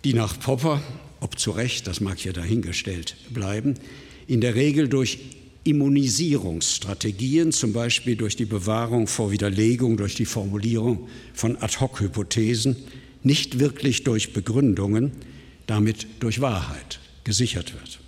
[0.05, 0.81] die nach Popper,
[1.19, 3.75] ob zu Recht, das mag hier dahingestellt bleiben,
[4.27, 5.19] in der Regel durch
[5.63, 12.75] Immunisierungsstrategien, zum Beispiel durch die Bewahrung vor Widerlegung, durch die Formulierung von Ad-hoc-Hypothesen,
[13.23, 15.11] nicht wirklich durch Begründungen,
[15.67, 17.99] damit durch Wahrheit gesichert wird.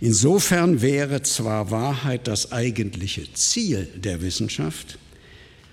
[0.00, 4.98] Insofern wäre zwar Wahrheit das eigentliche Ziel der Wissenschaft,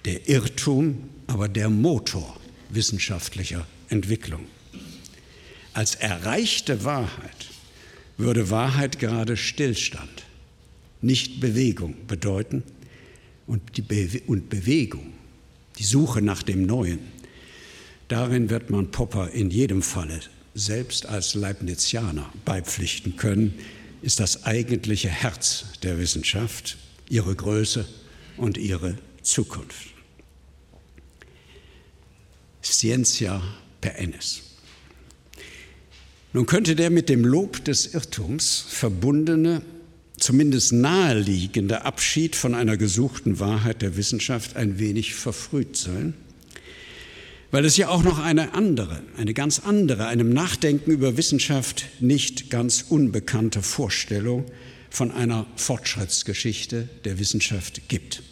[0.05, 2.37] der Irrtum aber der Motor
[2.69, 4.45] wissenschaftlicher Entwicklung.
[5.73, 7.47] Als erreichte Wahrheit
[8.17, 10.26] würde Wahrheit gerade Stillstand
[11.01, 12.63] nicht Bewegung bedeuten.
[13.45, 15.13] Und, die Be und Bewegung,
[15.77, 16.99] die Suche nach dem Neuen,
[18.09, 20.19] darin wird man Popper in jedem Falle
[20.53, 23.53] selbst als Leibnizianer beipflichten können,
[24.01, 26.77] ist das eigentliche Herz der Wissenschaft,
[27.09, 27.87] ihre Größe
[28.37, 29.89] und ihre Zukunft.
[32.63, 33.41] Scientia
[33.81, 34.41] per ennis.
[36.33, 39.61] Nun könnte der mit dem Lob des Irrtums verbundene
[40.17, 46.13] zumindest naheliegende Abschied von einer gesuchten Wahrheit der Wissenschaft ein wenig verfrüht sein,
[47.51, 52.49] weil es ja auch noch eine andere, eine ganz andere, einem Nachdenken über Wissenschaft nicht
[52.49, 54.45] ganz unbekannte Vorstellung
[54.89, 58.23] von einer Fortschrittsgeschichte der Wissenschaft gibt.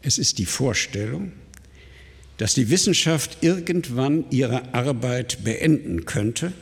[0.00, 1.32] Es ist die Vorstellung,
[2.36, 6.52] dass die Wissenschaft irgendwann ihre Arbeit beenden könnte,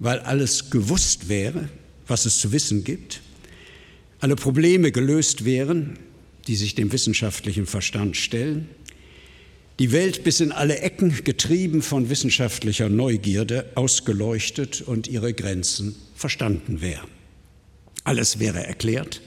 [0.00, 1.68] weil alles gewusst wäre,
[2.08, 3.20] was es zu wissen gibt,
[4.20, 5.98] alle Probleme gelöst wären,
[6.46, 8.68] die sich dem wissenschaftlichen Verstand stellen,
[9.78, 16.80] die Welt bis in alle Ecken getrieben von wissenschaftlicher Neugierde ausgeleuchtet und ihre Grenzen verstanden
[16.80, 17.08] wären.
[18.02, 19.20] Alles wäre erklärt,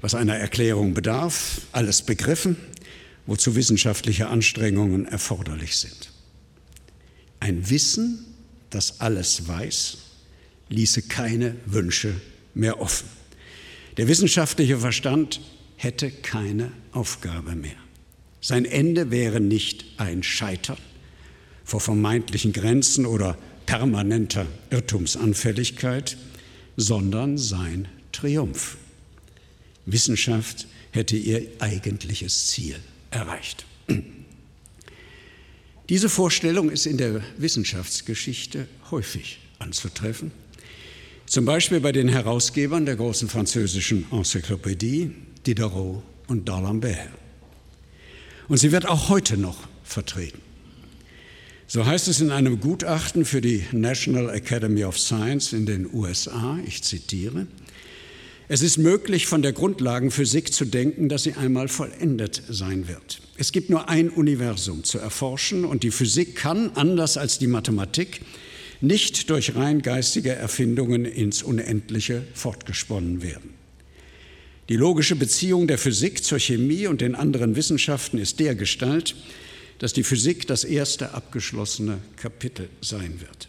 [0.00, 2.56] was einer Erklärung bedarf, alles begriffen,
[3.26, 6.12] wozu wissenschaftliche Anstrengungen erforderlich sind.
[7.40, 8.24] Ein Wissen,
[8.70, 9.98] das alles weiß,
[10.68, 12.14] ließe keine Wünsche
[12.54, 13.08] mehr offen.
[13.96, 15.40] Der wissenschaftliche Verstand
[15.76, 17.76] hätte keine Aufgabe mehr.
[18.40, 20.78] Sein Ende wäre nicht ein Scheitern
[21.64, 26.16] vor vermeintlichen Grenzen oder permanenter Irrtumsanfälligkeit,
[26.76, 28.78] sondern sein Triumph.
[29.84, 32.76] Wissenschaft hätte ihr eigentliches Ziel
[33.10, 33.66] erreicht.
[35.88, 40.30] Diese Vorstellung ist in der Wissenschaftsgeschichte häufig anzutreffen
[41.28, 45.10] Zum Beispiel bei den Herausgebern der großen französischen Enzyklopädie,
[45.46, 47.10] Diderot und D'Alembert.
[48.48, 50.40] Und sie wird auch heute noch vertreten.
[51.66, 56.58] So heißt es in einem Gutachten für die National Academy of Science in den USA,
[56.66, 57.46] ich zitiere,
[58.50, 63.20] es ist möglich, von der Grundlagenphysik zu denken, dass sie einmal vollendet sein wird.
[63.36, 68.22] Es gibt nur ein Universum zu erforschen und die Physik kann, anders als die Mathematik,
[68.80, 73.50] nicht durch rein geistige Erfindungen ins Unendliche fortgesponnen werden.
[74.68, 79.16] Die logische Beziehung der Physik zur Chemie und den anderen Wissenschaften ist der Gestalt,
[79.78, 83.48] dass die Physik das erste abgeschlossene Kapitel sein wird.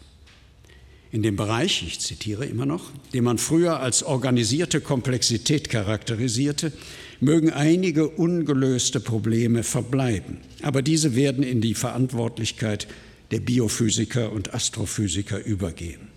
[1.12, 6.72] In dem Bereich, ich zitiere immer noch, den man früher als organisierte Komplexität charakterisierte,
[7.20, 12.86] mögen einige ungelöste Probleme verbleiben, aber diese werden in die Verantwortlichkeit
[13.30, 16.08] der Biophysiker und Astrophysiker übergehen.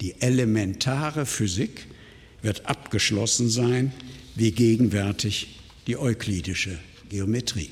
[0.00, 1.86] Die elementare Physik
[2.42, 3.92] wird abgeschlossen sein,
[4.34, 6.78] wie gegenwärtig die euklidische
[7.08, 7.70] Geometrie.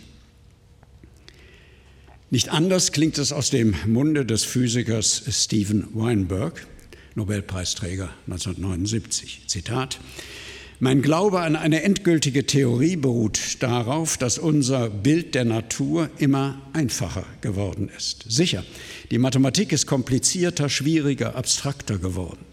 [2.31, 6.67] Nicht anders klingt es aus dem Munde des Physikers Stephen Weinberg,
[7.15, 9.43] Nobelpreisträger 1979.
[9.47, 10.01] Zitat.
[10.79, 17.25] Mein Glaube an eine endgültige Theorie beruht darauf, dass unser Bild der Natur immer einfacher
[17.41, 18.27] geworden ist.
[18.29, 18.63] Sicher,
[19.11, 22.45] die Mathematik ist komplizierter, schwieriger, abstrakter geworden.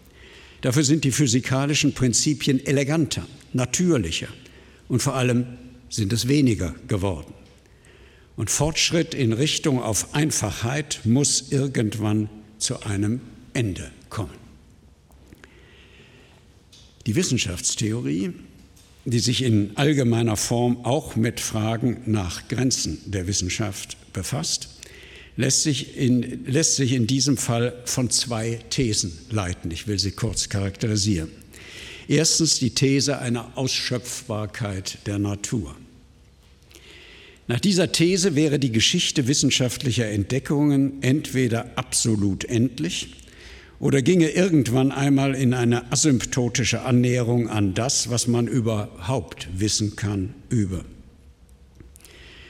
[0.62, 4.28] Dafür sind die physikalischen Prinzipien eleganter, natürlicher
[4.88, 5.44] und vor allem
[5.90, 7.34] sind es weniger geworden.
[8.36, 13.20] Und Fortschritt in Richtung auf Einfachheit muss irgendwann zu einem
[13.52, 14.43] Ende kommen.
[17.06, 18.32] Die Wissenschaftstheorie,
[19.04, 24.68] die sich in allgemeiner Form auch mit Fragen nach Grenzen der Wissenschaft befasst,
[25.36, 29.70] lässt sich in, lässt sich in diesem Fall von zwei Thesen leiten.
[29.70, 31.30] Ich will sie kurz charakterisieren.
[32.08, 35.74] Erstens die These einer Ausschöpfbarkeit der Natur.
[37.46, 43.10] Nach dieser These wäre die Geschichte wissenschaftlicher Entdeckungen entweder absolut endlich
[43.80, 50.34] oder ginge irgendwann einmal in eine asymptotische Annäherung an das, was man überhaupt wissen kann,
[50.48, 50.84] über.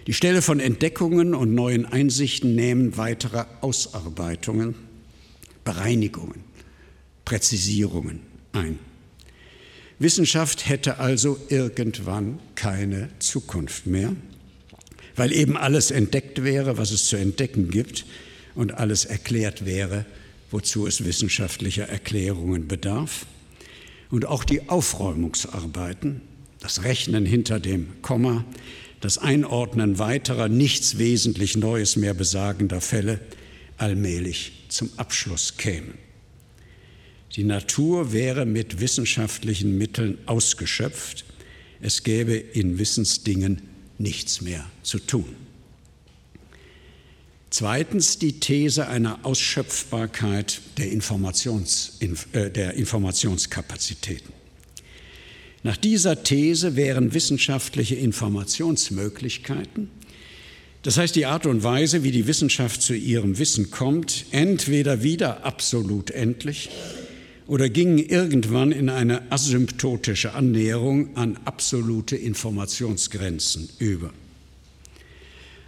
[0.07, 4.75] Die Stelle von Entdeckungen und neuen Einsichten nehmen weitere Ausarbeitungen,
[5.65, 6.45] Bereinigungen,
[7.25, 8.21] Präzisierungen
[8.53, 8.79] ein.
[9.99, 14.15] Wissenschaft hätte also irgendwann keine Zukunft mehr
[15.17, 18.05] weil eben alles entdeckt wäre, was es zu entdecken gibt,
[18.55, 20.07] und alles erklärt wäre,
[20.55, 23.27] wozu es wissenschaftlicher Erklärungen bedarf.
[24.09, 26.21] Und auch die Aufräumungsarbeiten,
[26.61, 28.45] das Rechnen hinter dem Komma,
[29.01, 33.19] das Einordnen weiterer, nichts wesentlich Neues mehr besagender Fälle
[33.79, 35.95] allmählich zum Abschluss kämen.
[37.35, 41.25] Die Natur wäre mit wissenschaftlichen Mitteln ausgeschöpft,
[41.81, 43.61] es gäbe in Wissensdingen
[43.99, 45.35] nichts mehr zu tun.
[47.57, 51.99] Zweitens die These einer Ausschöpfbarkeit der, Informations,
[52.33, 54.33] äh, der Informationskapazitäten.
[55.63, 59.89] Nach dieser These wären wissenschaftliche Informationsmöglichkeiten,
[60.83, 65.45] das heißt die Art und Weise, wie die Wissenschaft zu ihrem Wissen kommt, entweder wieder
[65.45, 66.71] absolut endlich
[67.47, 74.13] oder gingen irgendwann in eine asymptotische Annäherung an absolute Informationsgrenzen über.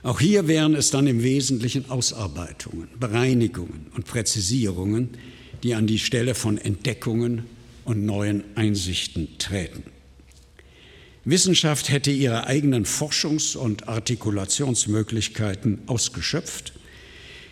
[0.06, 5.08] Auch hier wären es dann im Wesentlichen Ausarbeitungen, Bereinigungen und Präzisierungen,
[5.64, 7.42] die an die Stelle von Entdeckungen
[7.84, 9.82] und neuen Einsichten treten.
[11.24, 16.74] Wissenschaft hätte ihre eigenen Forschungs- und Artikulationsmöglichkeiten ausgeschöpft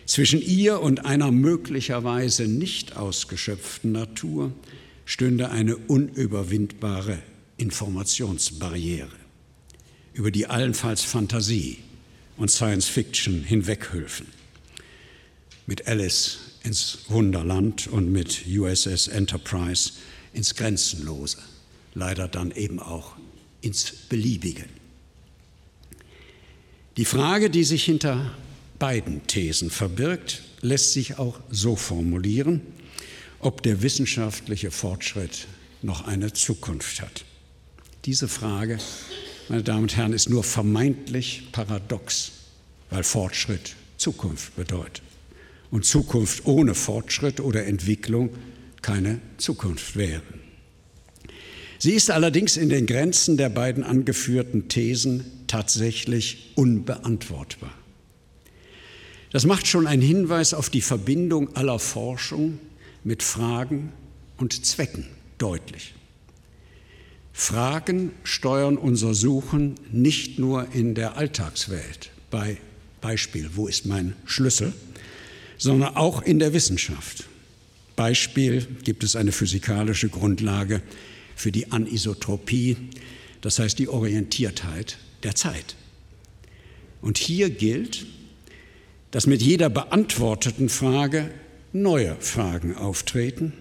[0.05, 4.53] zwischen ihr und einer möglicherweise nicht ausgeschöpften Natur
[5.03, 7.19] stünde eine unüberwindbare
[7.57, 9.09] Informationsbarriere,
[10.13, 11.79] über die allenfalls Fantasie
[12.37, 14.27] und Science Fiction hinweghülfen.
[15.67, 19.91] Mit Alice ins Wunderland und mit USS Enterprise
[20.33, 21.37] ins Grenzenlose,
[21.93, 23.15] leider dann eben auch
[23.61, 24.65] ins Beliebige.
[26.97, 28.35] Die Frage, die sich hinter
[28.79, 32.61] beiden Thesen verbirgt, lässt sich auch so formulieren,
[33.39, 35.47] ob der wissenschaftliche Fortschritt
[35.81, 37.25] noch eine Zukunft hat.
[38.05, 38.79] Diese Frage,
[39.49, 42.31] meine Damen und Herren, ist nur vermeintlich paradox,
[42.89, 45.01] weil Fortschritt Zukunft bedeutet.
[45.71, 48.29] Und Zukunft ohne Fortschritt oder Entwicklung
[48.81, 50.21] keine Zukunft wäre.
[51.79, 57.73] Sie ist allerdings in den Grenzen der beiden angeführten Thesen tatsächlich unbeantwortbar.
[59.31, 62.59] Das macht schon einen Hinweis auf die Verbindung aller Forschung
[63.03, 63.91] mit Fragen
[64.37, 65.94] und Zwecken deutlich.
[67.37, 72.57] Fragen steuern unser Suchen nicht nur in der Alltagswelt, bei
[73.01, 74.71] Beispiel, wo ist mein Schlüssel,
[75.57, 77.25] sondern auch in der Wissenschaft.
[77.97, 80.81] Beispiel gibt es eine physikalische Grundlage
[81.35, 82.77] für die Anisotropie,
[83.41, 85.75] das heißt die Orientiertheit der Zeit.
[87.01, 88.05] Und hier gilt,
[89.11, 91.29] dass mit jeder beantworteten Frage
[91.73, 93.51] neue Fragen auftreten,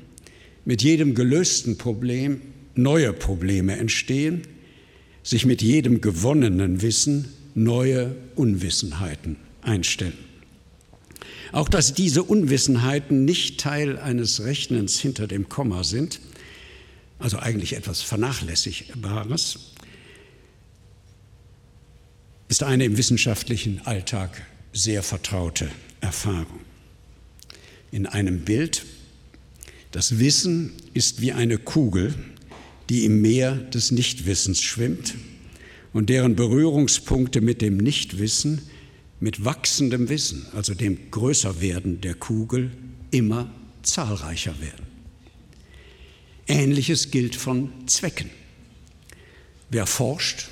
[0.64, 2.40] mit jedem gelösten Problem
[2.74, 4.42] neue Probleme entstehen,
[5.22, 10.18] sich mit jedem gewonnenen Wissen neue Unwissenheiten einstellen.
[11.52, 16.20] Auch dass diese Unwissenheiten nicht Teil eines Rechnens hinter dem Komma sind,
[17.18, 19.58] also eigentlich etwas Vernachlässigbares,
[22.48, 25.70] ist eine im wissenschaftlichen Alltag sehr vertraute
[26.00, 26.60] Erfahrung.
[27.90, 28.84] In einem Bild,
[29.92, 32.14] das Wissen ist wie eine Kugel,
[32.88, 35.14] die im Meer des Nichtwissens schwimmt
[35.92, 38.62] und deren Berührungspunkte mit dem Nichtwissen,
[39.20, 42.70] mit wachsendem Wissen, also dem Größerwerden der Kugel,
[43.10, 43.50] immer
[43.82, 44.86] zahlreicher werden.
[46.46, 48.28] Ähnliches gilt von Zwecken.
[49.70, 50.48] Wer forscht,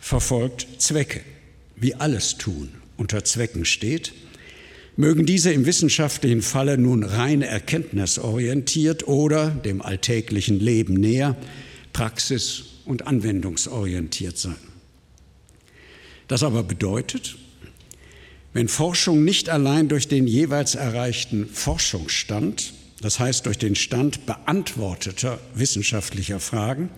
[0.00, 1.20] verfolgt Zwecke,
[1.76, 4.12] wie alles tun unter Zwecken steht,
[4.96, 11.36] mögen diese im wissenschaftlichen Falle nun rein erkenntnisorientiert oder dem alltäglichen Leben näher,
[11.94, 14.58] praxis- und anwendungsorientiert sein.
[16.28, 17.36] Das aber bedeutet,
[18.52, 25.40] wenn Forschung nicht allein durch den jeweils erreichten Forschungsstand, das heißt durch den Stand beantworteter
[25.54, 26.90] wissenschaftlicher Fragen,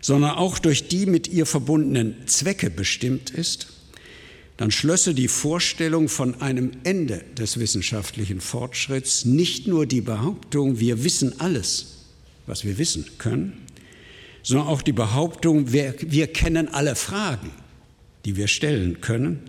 [0.00, 3.68] sondern auch durch die mit ihr verbundenen Zwecke bestimmt ist,
[4.56, 11.04] dann schlösse die Vorstellung von einem Ende des wissenschaftlichen Fortschritts nicht nur die Behauptung, wir
[11.04, 12.06] wissen alles,
[12.46, 13.61] was wir wissen können,
[14.42, 17.50] sondern auch die Behauptung, wir, wir kennen alle Fragen,
[18.24, 19.40] die wir stellen können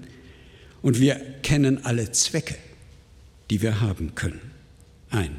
[0.82, 2.56] und wir kennen alle Zwecke,
[3.50, 4.42] die wir haben können,
[5.10, 5.36] ein.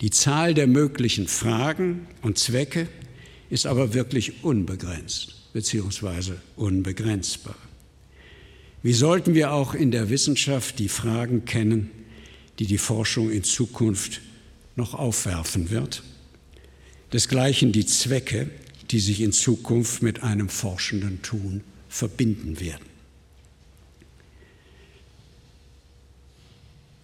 [0.00, 2.88] Die Zahl der möglichen Fragen und Zwecke
[3.50, 6.32] ist aber wirklich unbegrenzt bzw.
[6.56, 7.56] unbegrenzbar.
[8.82, 11.90] Wie sollten wir auch in der Wissenschaft die Fragen kennen,
[12.58, 14.22] die die Forschung in Zukunft
[14.74, 16.02] noch aufwerfen wird?
[17.12, 18.48] Desgleichen die Zwecke,
[18.90, 22.86] die sich in Zukunft mit einem forschenden Tun verbinden werden.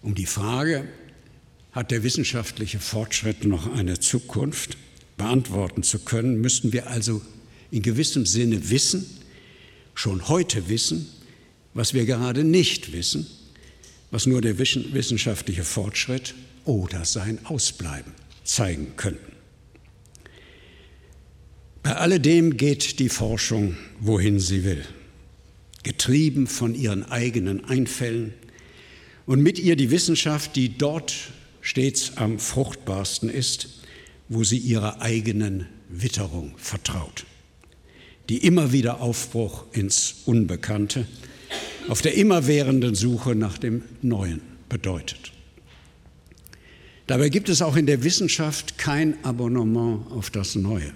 [0.01, 0.87] Um die Frage,
[1.73, 4.77] hat der wissenschaftliche Fortschritt noch eine Zukunft,
[5.17, 7.21] beantworten zu können, müssten wir also
[7.71, 9.05] in gewissem Sinne wissen,
[9.93, 11.09] schon heute wissen,
[11.73, 13.27] was wir gerade nicht wissen,
[14.11, 16.35] was nur der wissenschaftliche Fortschritt
[16.65, 19.36] oder sein Ausbleiben zeigen könnten.
[21.87, 24.83] Bei alledem geht die Forschung, wohin sie will,
[25.83, 28.33] getrieben von ihren eigenen Einfällen
[29.25, 31.15] und mit ihr die Wissenschaft, die dort
[31.61, 33.69] stets am fruchtbarsten ist,
[34.27, 37.25] wo sie ihrer eigenen Witterung vertraut,
[38.27, 41.07] die immer wieder Aufbruch ins Unbekannte,
[41.87, 45.31] auf der immerwährenden Suche nach dem Neuen bedeutet.
[47.05, 50.91] Dabei gibt es auch in der Wissenschaft kein Abonnement auf das Neue,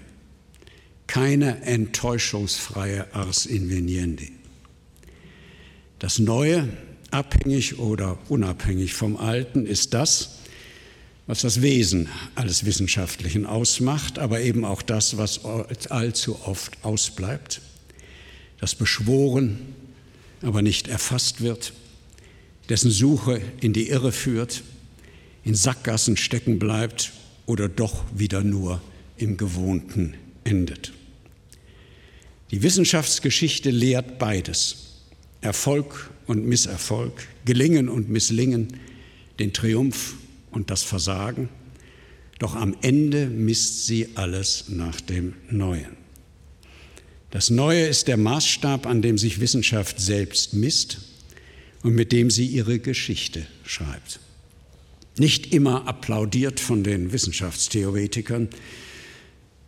[1.12, 4.32] keine enttäuschungsfreie Ars inveniendi.
[5.98, 6.70] Das Neue,
[7.10, 10.38] abhängig oder unabhängig vom Alten, ist das,
[11.26, 15.44] was das Wesen alles Wissenschaftlichen ausmacht, aber eben auch das, was
[15.90, 17.60] allzu oft ausbleibt,
[18.58, 19.58] das beschworen,
[20.40, 21.74] aber nicht erfasst wird,
[22.70, 24.62] dessen Suche in die Irre führt,
[25.44, 27.12] in Sackgassen stecken bleibt
[27.44, 28.80] oder doch wieder nur
[29.18, 30.94] im Gewohnten endet.
[32.52, 34.76] Die Wissenschaftsgeschichte lehrt beides,
[35.40, 38.78] Erfolg und Misserfolg, Gelingen und Misslingen,
[39.38, 40.14] den Triumph
[40.50, 41.48] und das Versagen,
[42.38, 45.96] doch am Ende misst sie alles nach dem Neuen.
[47.30, 50.98] Das Neue ist der Maßstab, an dem sich Wissenschaft selbst misst
[51.82, 54.20] und mit dem sie ihre Geschichte schreibt.
[55.16, 58.50] Nicht immer applaudiert von den Wissenschaftstheoretikern,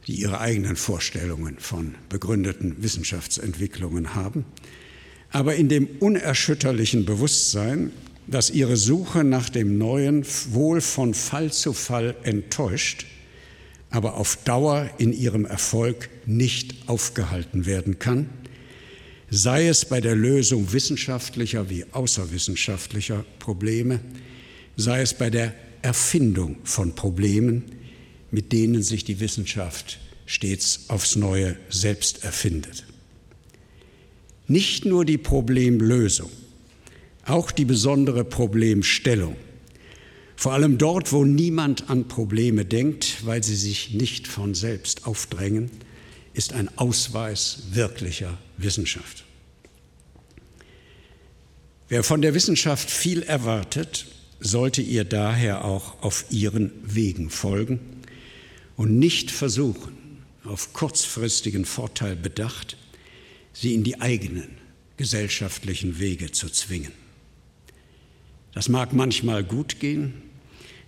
[0.06, 4.44] die ihre eigenen Vorstellungen von begründeten Wissenschaftsentwicklungen haben,
[5.30, 7.90] aber in dem unerschütterlichen Bewusstsein,
[8.26, 13.06] dass ihre Suche nach dem Neuen wohl von Fall zu Fall enttäuscht
[13.94, 18.28] aber auf Dauer in ihrem Erfolg nicht aufgehalten werden kann,
[19.30, 24.00] sei es bei der Lösung wissenschaftlicher wie außerwissenschaftlicher Probleme,
[24.76, 27.66] sei es bei der Erfindung von Problemen,
[28.34, 32.84] mit denen sich die Wissenschaft stets aufs Neue selbst erfindet.
[34.48, 36.30] Nicht nur die Problemlösung,
[37.24, 39.36] auch die besondere Problemstellung,
[40.36, 45.70] vor allem dort, wo niemand an Probleme denkt, weil sie sich nicht von selbst aufdrängen,
[46.34, 49.24] ist ein Ausweis wirklicher Wissenschaft.
[51.88, 54.06] Wer von der Wissenschaft viel erwartet,
[54.40, 57.93] sollte ihr daher auch auf ihren Wegen folgen
[58.76, 62.76] und nicht versuchen, auf kurzfristigen Vorteil bedacht,
[63.52, 64.58] sie in die eigenen
[64.96, 66.92] gesellschaftlichen Wege zu zwingen.
[68.52, 70.14] Das mag manchmal gut gehen,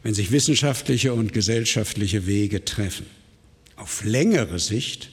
[0.02, 3.06] wenn sich wissenschaftliche und gesellschaftliche Wege treffen.
[3.74, 5.10] Auf längere Sicht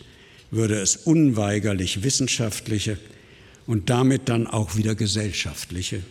[0.52, 3.00] würde es unweigerlich wissenschaftliche
[3.66, 6.04] und damit dann auch wieder gesellschaftliche,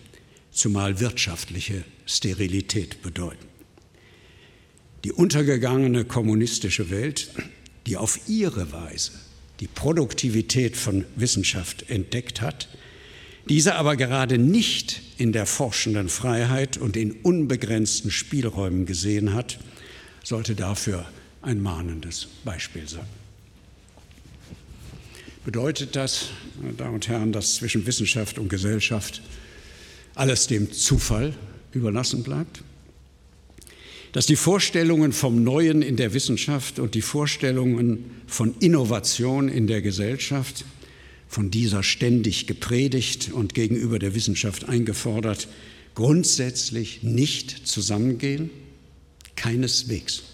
[0.50, 3.51] zumal wirtschaftliche Sterilität bedeuten.
[5.04, 7.30] Die untergegangene kommunistische Welt,
[7.86, 9.12] die auf ihre Weise
[9.60, 12.68] die Produktivität von Wissenschaft entdeckt hat,
[13.48, 19.58] diese aber gerade nicht in der forschenden Freiheit und in unbegrenzten Spielräumen gesehen hat,
[20.22, 21.06] sollte dafür
[21.42, 23.06] ein mahnendes Beispiel sein.
[25.44, 26.28] Bedeutet das,
[26.60, 29.22] meine Damen und Herren, dass zwischen Wissenschaft und Gesellschaft
[30.14, 31.34] alles dem Zufall
[31.72, 32.62] überlassen bleibt?
[34.12, 39.80] Dass die Vorstellungen vom Neuen in der Wissenschaft und die Vorstellungen von Innovation in der
[39.80, 40.66] Gesellschaft
[41.28, 45.48] von dieser ständig gepredigt und gegenüber der Wissenschaft eingefordert,
[45.94, 48.50] grundsätzlich nicht zusammengehen?
[49.34, 50.24] Keineswegs.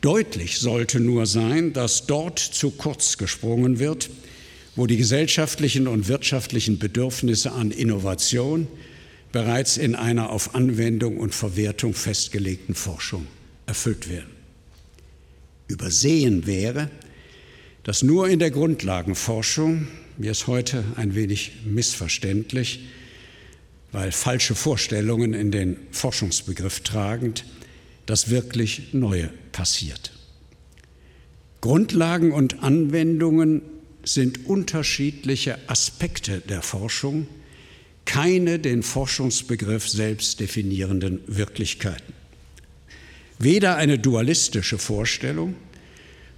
[0.00, 4.08] Deutlich sollte nur sein, dass dort zu kurz gesprungen wird,
[4.76, 8.66] wo die gesellschaftlichen und wirtschaftlichen Bedürfnisse an Innovation
[9.34, 13.26] bereits in einer auf Anwendung und Verwertung festgelegten Forschung
[13.66, 14.30] erfüllt werden.
[15.66, 16.88] Übersehen wäre,
[17.82, 22.84] dass nur in der Grundlagenforschung, mir ist heute ein wenig missverständlich,
[23.90, 27.44] weil falsche Vorstellungen in den Forschungsbegriff tragend,
[28.06, 30.12] das wirklich Neue passiert.
[31.60, 33.62] Grundlagen und Anwendungen
[34.04, 37.26] sind unterschiedliche Aspekte der Forschung,
[38.04, 42.12] keine den Forschungsbegriff selbst definierenden Wirklichkeiten.
[43.38, 45.56] Weder eine dualistische Vorstellung,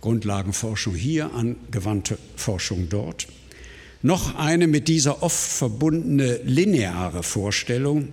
[0.01, 3.27] Grundlagenforschung hier, angewandte Forschung dort,
[4.03, 8.09] noch eine mit dieser oft verbundene lineare Vorstellung,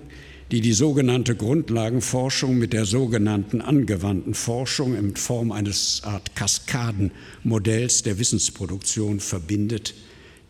[0.51, 8.19] die die sogenannte Grundlagenforschung mit der sogenannten angewandten Forschung in Form eines Art Kaskadenmodells der
[8.19, 9.93] Wissensproduktion verbindet,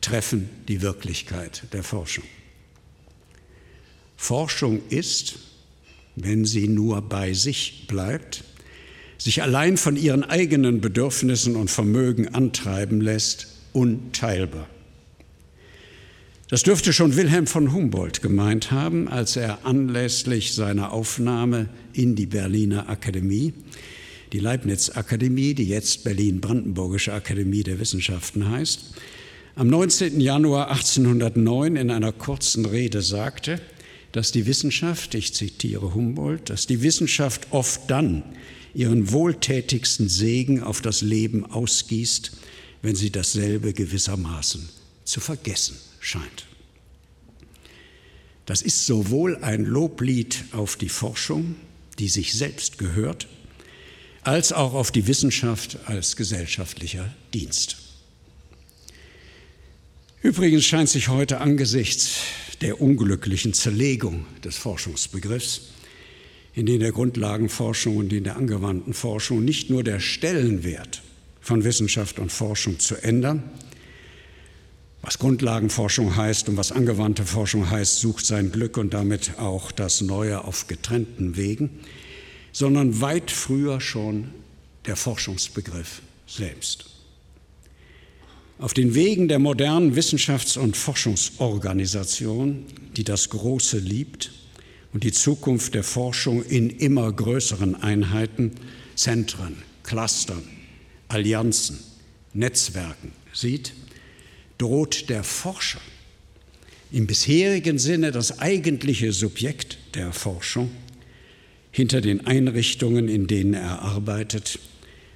[0.02, 2.26] treffen die Wirklichkeit der Forschung.
[4.24, 5.36] Forschung ist,
[6.16, 8.46] wenn sie nur bei sich bleibt,
[9.18, 14.70] sich allein von ihren eigenen Bedürfnissen und Vermögen antreiben lässt, unteilbar.
[16.48, 22.28] Das dürfte schon Wilhelm von Humboldt gemeint haben, als er anlässlich seiner Aufnahme in die
[22.28, 23.54] Berliner Akademie,
[24.32, 28.94] die Leibniz-Akademie, die jetzt Berlin-Brandenburgische Akademie der Wissenschaften heißt,
[29.56, 30.22] am 19.
[30.22, 33.60] Januar 1809 in einer kurzen Rede sagte,
[34.14, 38.24] dass die Wissenschaft, ich zitiere Humboldt, dass die Wissenschaft oft dann
[38.74, 42.32] ihren wohltätigsten Segen auf das Leben ausgießt,
[42.84, 44.70] wenn sie dasselbe gewissermaßen
[45.04, 46.46] zu vergessen scheint.
[48.46, 51.56] Das ist sowohl ein Loblied auf die Forschung,
[51.98, 53.28] die sich selbst gehört,
[54.22, 57.78] als auch auf die Wissenschaft als gesellschaftlicher Dienst.
[60.22, 62.18] Übrigens scheint sich heute angesichts
[62.62, 65.74] der unglücklichen Zerlegung des Forschungsbegriffs
[66.54, 71.02] in denen der Grundlagenforschung und in der angewandten Forschung nicht nur der Stellenwert
[71.42, 73.44] von Wissenschaft und Forschung zu ändern.
[75.02, 80.02] Was Grundlagenforschung heißt und was angewandte Forschung heißt, sucht sein Glück und damit auch das
[80.02, 81.72] Neue auf getrennten Wegen,
[82.52, 84.30] sondern weit früher schon
[84.86, 86.93] der Forschungsbegriff selbst.
[88.64, 92.64] Auf den Wegen der modernen Wissenschafts- und Forschungsorganisation,
[92.96, 94.32] die das Große liebt,
[94.94, 98.54] und die Zukunft der Forschung in immer größeren Einheiten,
[98.96, 100.44] Zentren, Clustern,
[101.10, 101.78] Allianzen,
[102.34, 103.74] Netzwerken sieht,
[104.58, 105.82] droht der Forscher
[106.90, 110.72] im bisherigen Sinne das eigentliche Subjekt der Forschung
[111.70, 114.58] hinter den Einrichtungen, in denen er arbeitet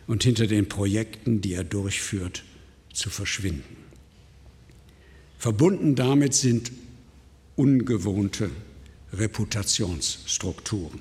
[0.06, 2.44] und hinter den Projekten, die er durchführt,
[2.98, 3.78] zu verschwinden.
[5.38, 6.72] Verbunden damit sind
[7.56, 8.50] ungewohnte
[9.14, 11.00] Reputationsstrukturen.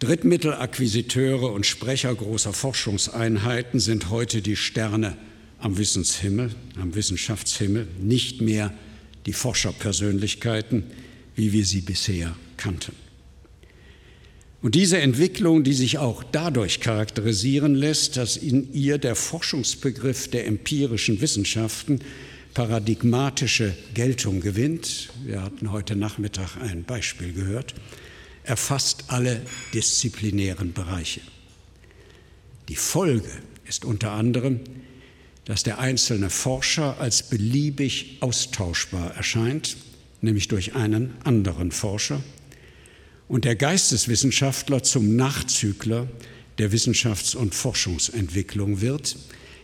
[0.00, 5.16] Drittmittelakquisiteure und Sprecher großer Forschungseinheiten sind heute die Sterne
[5.58, 8.74] am Wissenshimmel, am Wissenschaftshimmel, nicht mehr
[9.24, 10.84] die Forscherpersönlichkeiten,
[11.34, 13.03] wie wir sie bisher kannten.
[14.64, 20.46] Und diese Entwicklung, die sich auch dadurch charakterisieren lässt, dass in ihr der Forschungsbegriff der
[20.46, 22.00] empirischen Wissenschaften
[22.54, 27.74] paradigmatische Geltung gewinnt, wir hatten heute Nachmittag ein Beispiel gehört,
[28.42, 29.42] erfasst alle
[29.74, 31.20] disziplinären Bereiche.
[32.70, 33.28] Die Folge
[33.68, 34.60] ist unter anderem,
[35.44, 39.76] dass der einzelne Forscher als beliebig austauschbar erscheint,
[40.22, 42.22] nämlich durch einen anderen Forscher,
[43.28, 46.08] und der Geisteswissenschaftler zum Nachzügler
[46.58, 49.16] der Wissenschafts- und Forschungsentwicklung wird,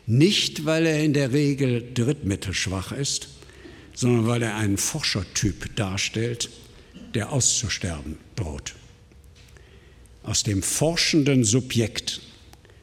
[0.06, 3.28] nicht weil er in der Regel drittmittelschwach ist,
[3.94, 6.50] sondern weil er einen Forschertyp darstellt,
[7.14, 8.74] der auszusterben droht.
[10.22, 12.20] Aus dem forschenden Subjekt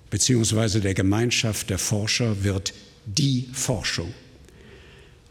[0.10, 0.80] bzw.
[0.80, 2.74] der Gemeinschaft der Forscher wird
[3.06, 4.14] die Forschung.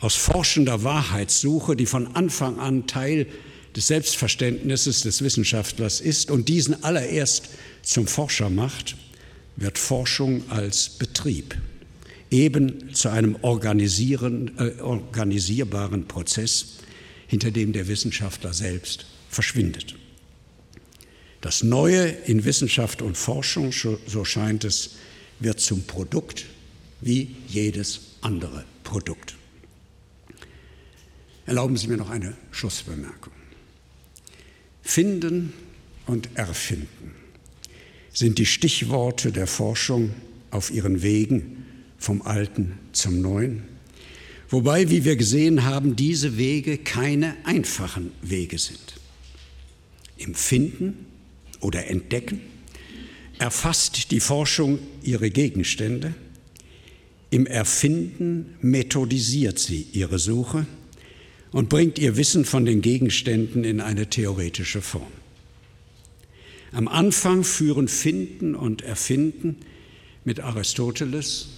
[0.01, 3.27] Aus forschender Wahrheitssuche, die von Anfang an Teil
[3.77, 7.51] des Selbstverständnisses des Wissenschaftlers ist und diesen allererst
[7.83, 8.97] zum Forscher macht,
[9.57, 11.57] wird Forschung als Betrieb
[12.31, 16.79] eben zu einem äh, organisierbaren Prozess,
[17.29, 19.95] hinter dem der Wissenschaftler selbst verschwindet.
[21.41, 24.93] Das Neue in Wissenschaft und Forschung, so scheint es,
[25.39, 26.47] wird zum Produkt
[27.01, 29.37] wie jedes andere Produkt.
[31.45, 33.33] Erlauben Sie mir noch eine Schlussbemerkung.
[34.87, 35.53] Finden
[36.07, 37.11] und Erfinden
[38.13, 40.15] sind die Stichworte der Forschung
[40.53, 41.67] auf ihren Wegen
[41.99, 43.65] vom Alten zum Neuen.
[44.49, 49.01] Wobei, wie wir gesehen haben, diese Wege keine einfachen Wege sind.
[50.19, 51.07] Im Finden
[51.61, 52.41] oder Entdecken
[53.39, 56.15] erfasst die Forschung ihre Gegenstände,
[57.31, 60.65] im Erfinden methodisiert sie ihre Suche
[61.53, 65.13] und bringt ihr Wissen von den Gegenständen in eine theoretische Form.
[66.73, 69.57] Am Anfang führen Finden und Erfinden
[70.25, 71.49] mit Aristoteles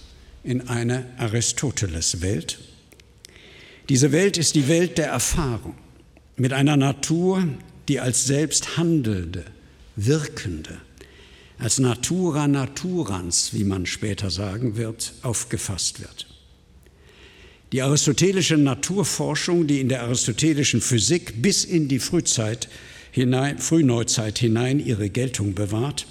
[0.43, 2.59] in eine Aristoteles-Welt.
[3.89, 5.75] Diese Welt ist die Welt der Erfahrung
[6.37, 7.47] mit einer Natur,
[7.87, 9.43] die als selbst handelnde,
[9.95, 10.77] wirkende,
[11.57, 16.28] als Natura naturans, wie man später sagen wird, aufgefasst wird.
[17.71, 22.67] Die aristotelische Naturforschung, die in der aristotelischen Physik bis in die Frühzeit
[23.11, 26.07] hinein, Frühneuzeit hinein ihre Geltung bewahrt,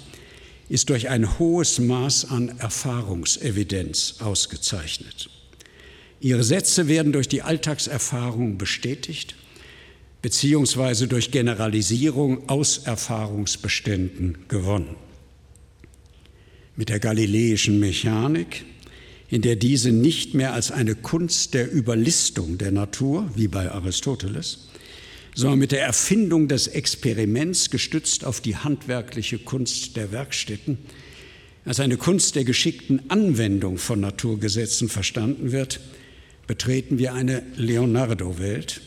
[0.69, 5.29] ist durch ein hohes Maß an Erfahrungsevidenz ausgezeichnet.
[6.21, 9.35] Ihre Sätze werden durch die Alltagserfahrung bestätigt,
[10.21, 14.95] beziehungsweise durch Generalisierung aus Erfahrungsbeständen gewonnen.
[16.75, 18.65] Mit der galileischen Mechanik
[19.29, 24.69] in der diese nicht mehr als eine Kunst der Überlistung der Natur, wie bei Aristoteles,
[25.35, 30.79] sondern mit der Erfindung des Experiments gestützt auf die handwerkliche Kunst der Werkstätten,
[31.65, 35.79] als eine Kunst der geschickten Anwendung von Naturgesetzen verstanden wird,
[36.47, 38.81] betreten wir eine Leonardo-Welt,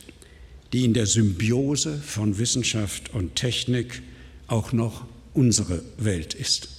[0.73, 4.03] die in der Symbiose von Wissenschaft und Technik
[4.49, 6.72] auch noch unsere Welt ist.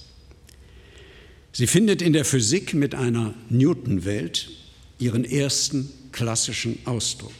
[1.56, 4.50] Sie findet in der Physik mit einer Newton-Welt
[4.98, 7.32] ihren ersten klassischen Ausdruck.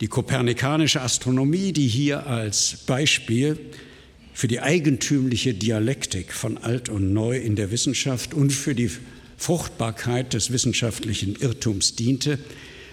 [0.00, 3.58] Die kopernikanische Astronomie, die hier als Beispiel
[4.32, 8.90] für die eigentümliche Dialektik von Alt und Neu in der Wissenschaft und für die
[9.36, 12.38] Fruchtbarkeit des wissenschaftlichen Irrtums diente,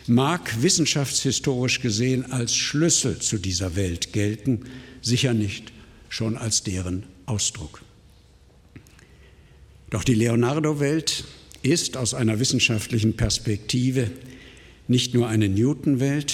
[0.06, 4.66] mag wissenschaftshistorisch gesehen als Schlüssel zu dieser Welt gelten,
[5.02, 5.72] sicher nicht
[6.10, 7.87] schon als deren Ausdruck.
[9.90, 11.24] Doch die Leonardo-Welt
[11.62, 14.12] ist aus einer wissenschaftlichen Perspektive
[14.88, 16.34] nicht nur eine Newton-Welt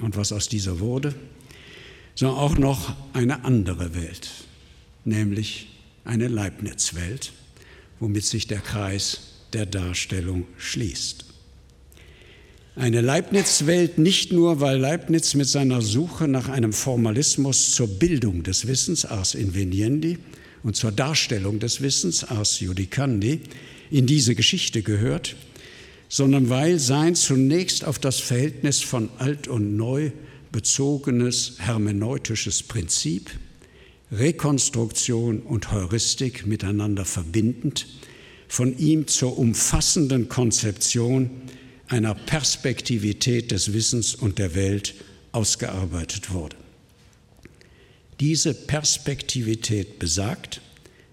[0.00, 1.14] und was aus dieser wurde,
[2.14, 4.30] sondern auch noch eine andere Welt,
[5.04, 5.68] nämlich
[6.04, 7.32] eine Leibniz-Welt,
[8.00, 9.20] womit sich der Kreis
[9.52, 11.24] der Darstellung schließt.
[12.74, 18.66] Eine Leibniz-Welt nicht nur, weil Leibniz mit seiner Suche nach einem Formalismus zur Bildung des
[18.66, 20.18] Wissens, ars inveniendi,
[20.66, 23.40] und zur Darstellung des Wissens ars judicandi
[23.92, 25.36] in diese Geschichte gehört,
[26.08, 30.10] sondern weil sein zunächst auf das Verhältnis von alt und neu
[30.50, 33.30] bezogenes hermeneutisches Prinzip,
[34.10, 37.86] Rekonstruktion und Heuristik miteinander verbindend,
[38.48, 41.30] von ihm zur umfassenden Konzeption
[41.86, 44.94] einer Perspektivität des Wissens und der Welt
[45.30, 46.56] ausgearbeitet wurde.
[48.20, 50.60] Diese Perspektivität besagt,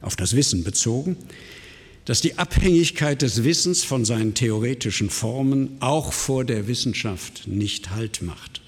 [0.02, 1.18] auf das Wissen bezogen,
[2.06, 8.22] dass die Abhängigkeit des Wissens von seinen theoretischen Formen auch vor der Wissenschaft nicht Halt
[8.22, 8.62] macht.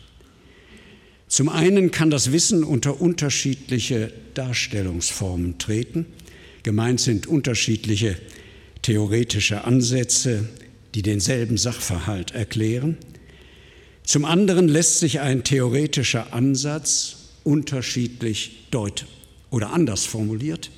[1.28, 6.06] Zum einen kann das Wissen unter unterschiedliche Darstellungsformen treten.
[6.64, 8.18] Gemeint sind unterschiedliche
[8.84, 10.48] theoretische Ansätze,
[10.94, 12.98] die denselben Sachverhalt erklären.
[14.04, 19.08] Zum anderen lässt sich ein theoretischer Ansatz unterschiedlich deuten
[19.52, 20.70] oder anders formuliert.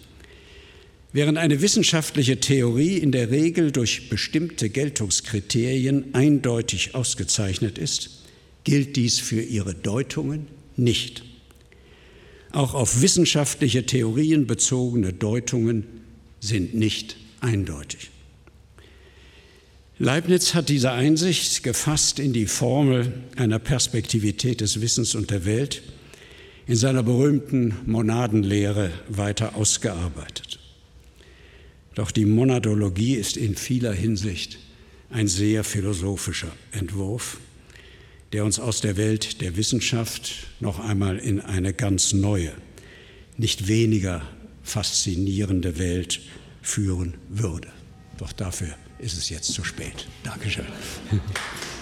[1.14, 8.24] Während eine wissenschaftliche Theorie in der Regel durch bestimmte Geltungskriterien eindeutig ausgezeichnet ist,
[8.66, 11.24] gilt dies für ihre Deutungen nicht.
[12.52, 15.86] Auch auf wissenschaftliche Theorien bezogene Deutungen
[16.40, 18.12] sind nicht eindeutig.
[20.00, 25.82] Leibniz hat diese Einsicht gefasst in die Formel einer Perspektivität des Wissens und der Welt
[26.68, 30.60] in seiner berühmten Monadenlehre weiter ausgearbeitet.
[31.96, 34.60] Doch die Monadologie ist in vieler Hinsicht
[35.10, 37.38] ein sehr philosophischer Entwurf
[38.34, 42.52] der uns aus der Welt der Wissenschaft noch einmal in eine ganz neue,
[43.38, 44.22] nicht weniger
[44.64, 46.20] faszinierende Welt
[46.62, 47.70] führen würde.
[48.18, 50.08] Doch dafür ist es jetzt zu spät.
[50.24, 50.66] Dankeschön.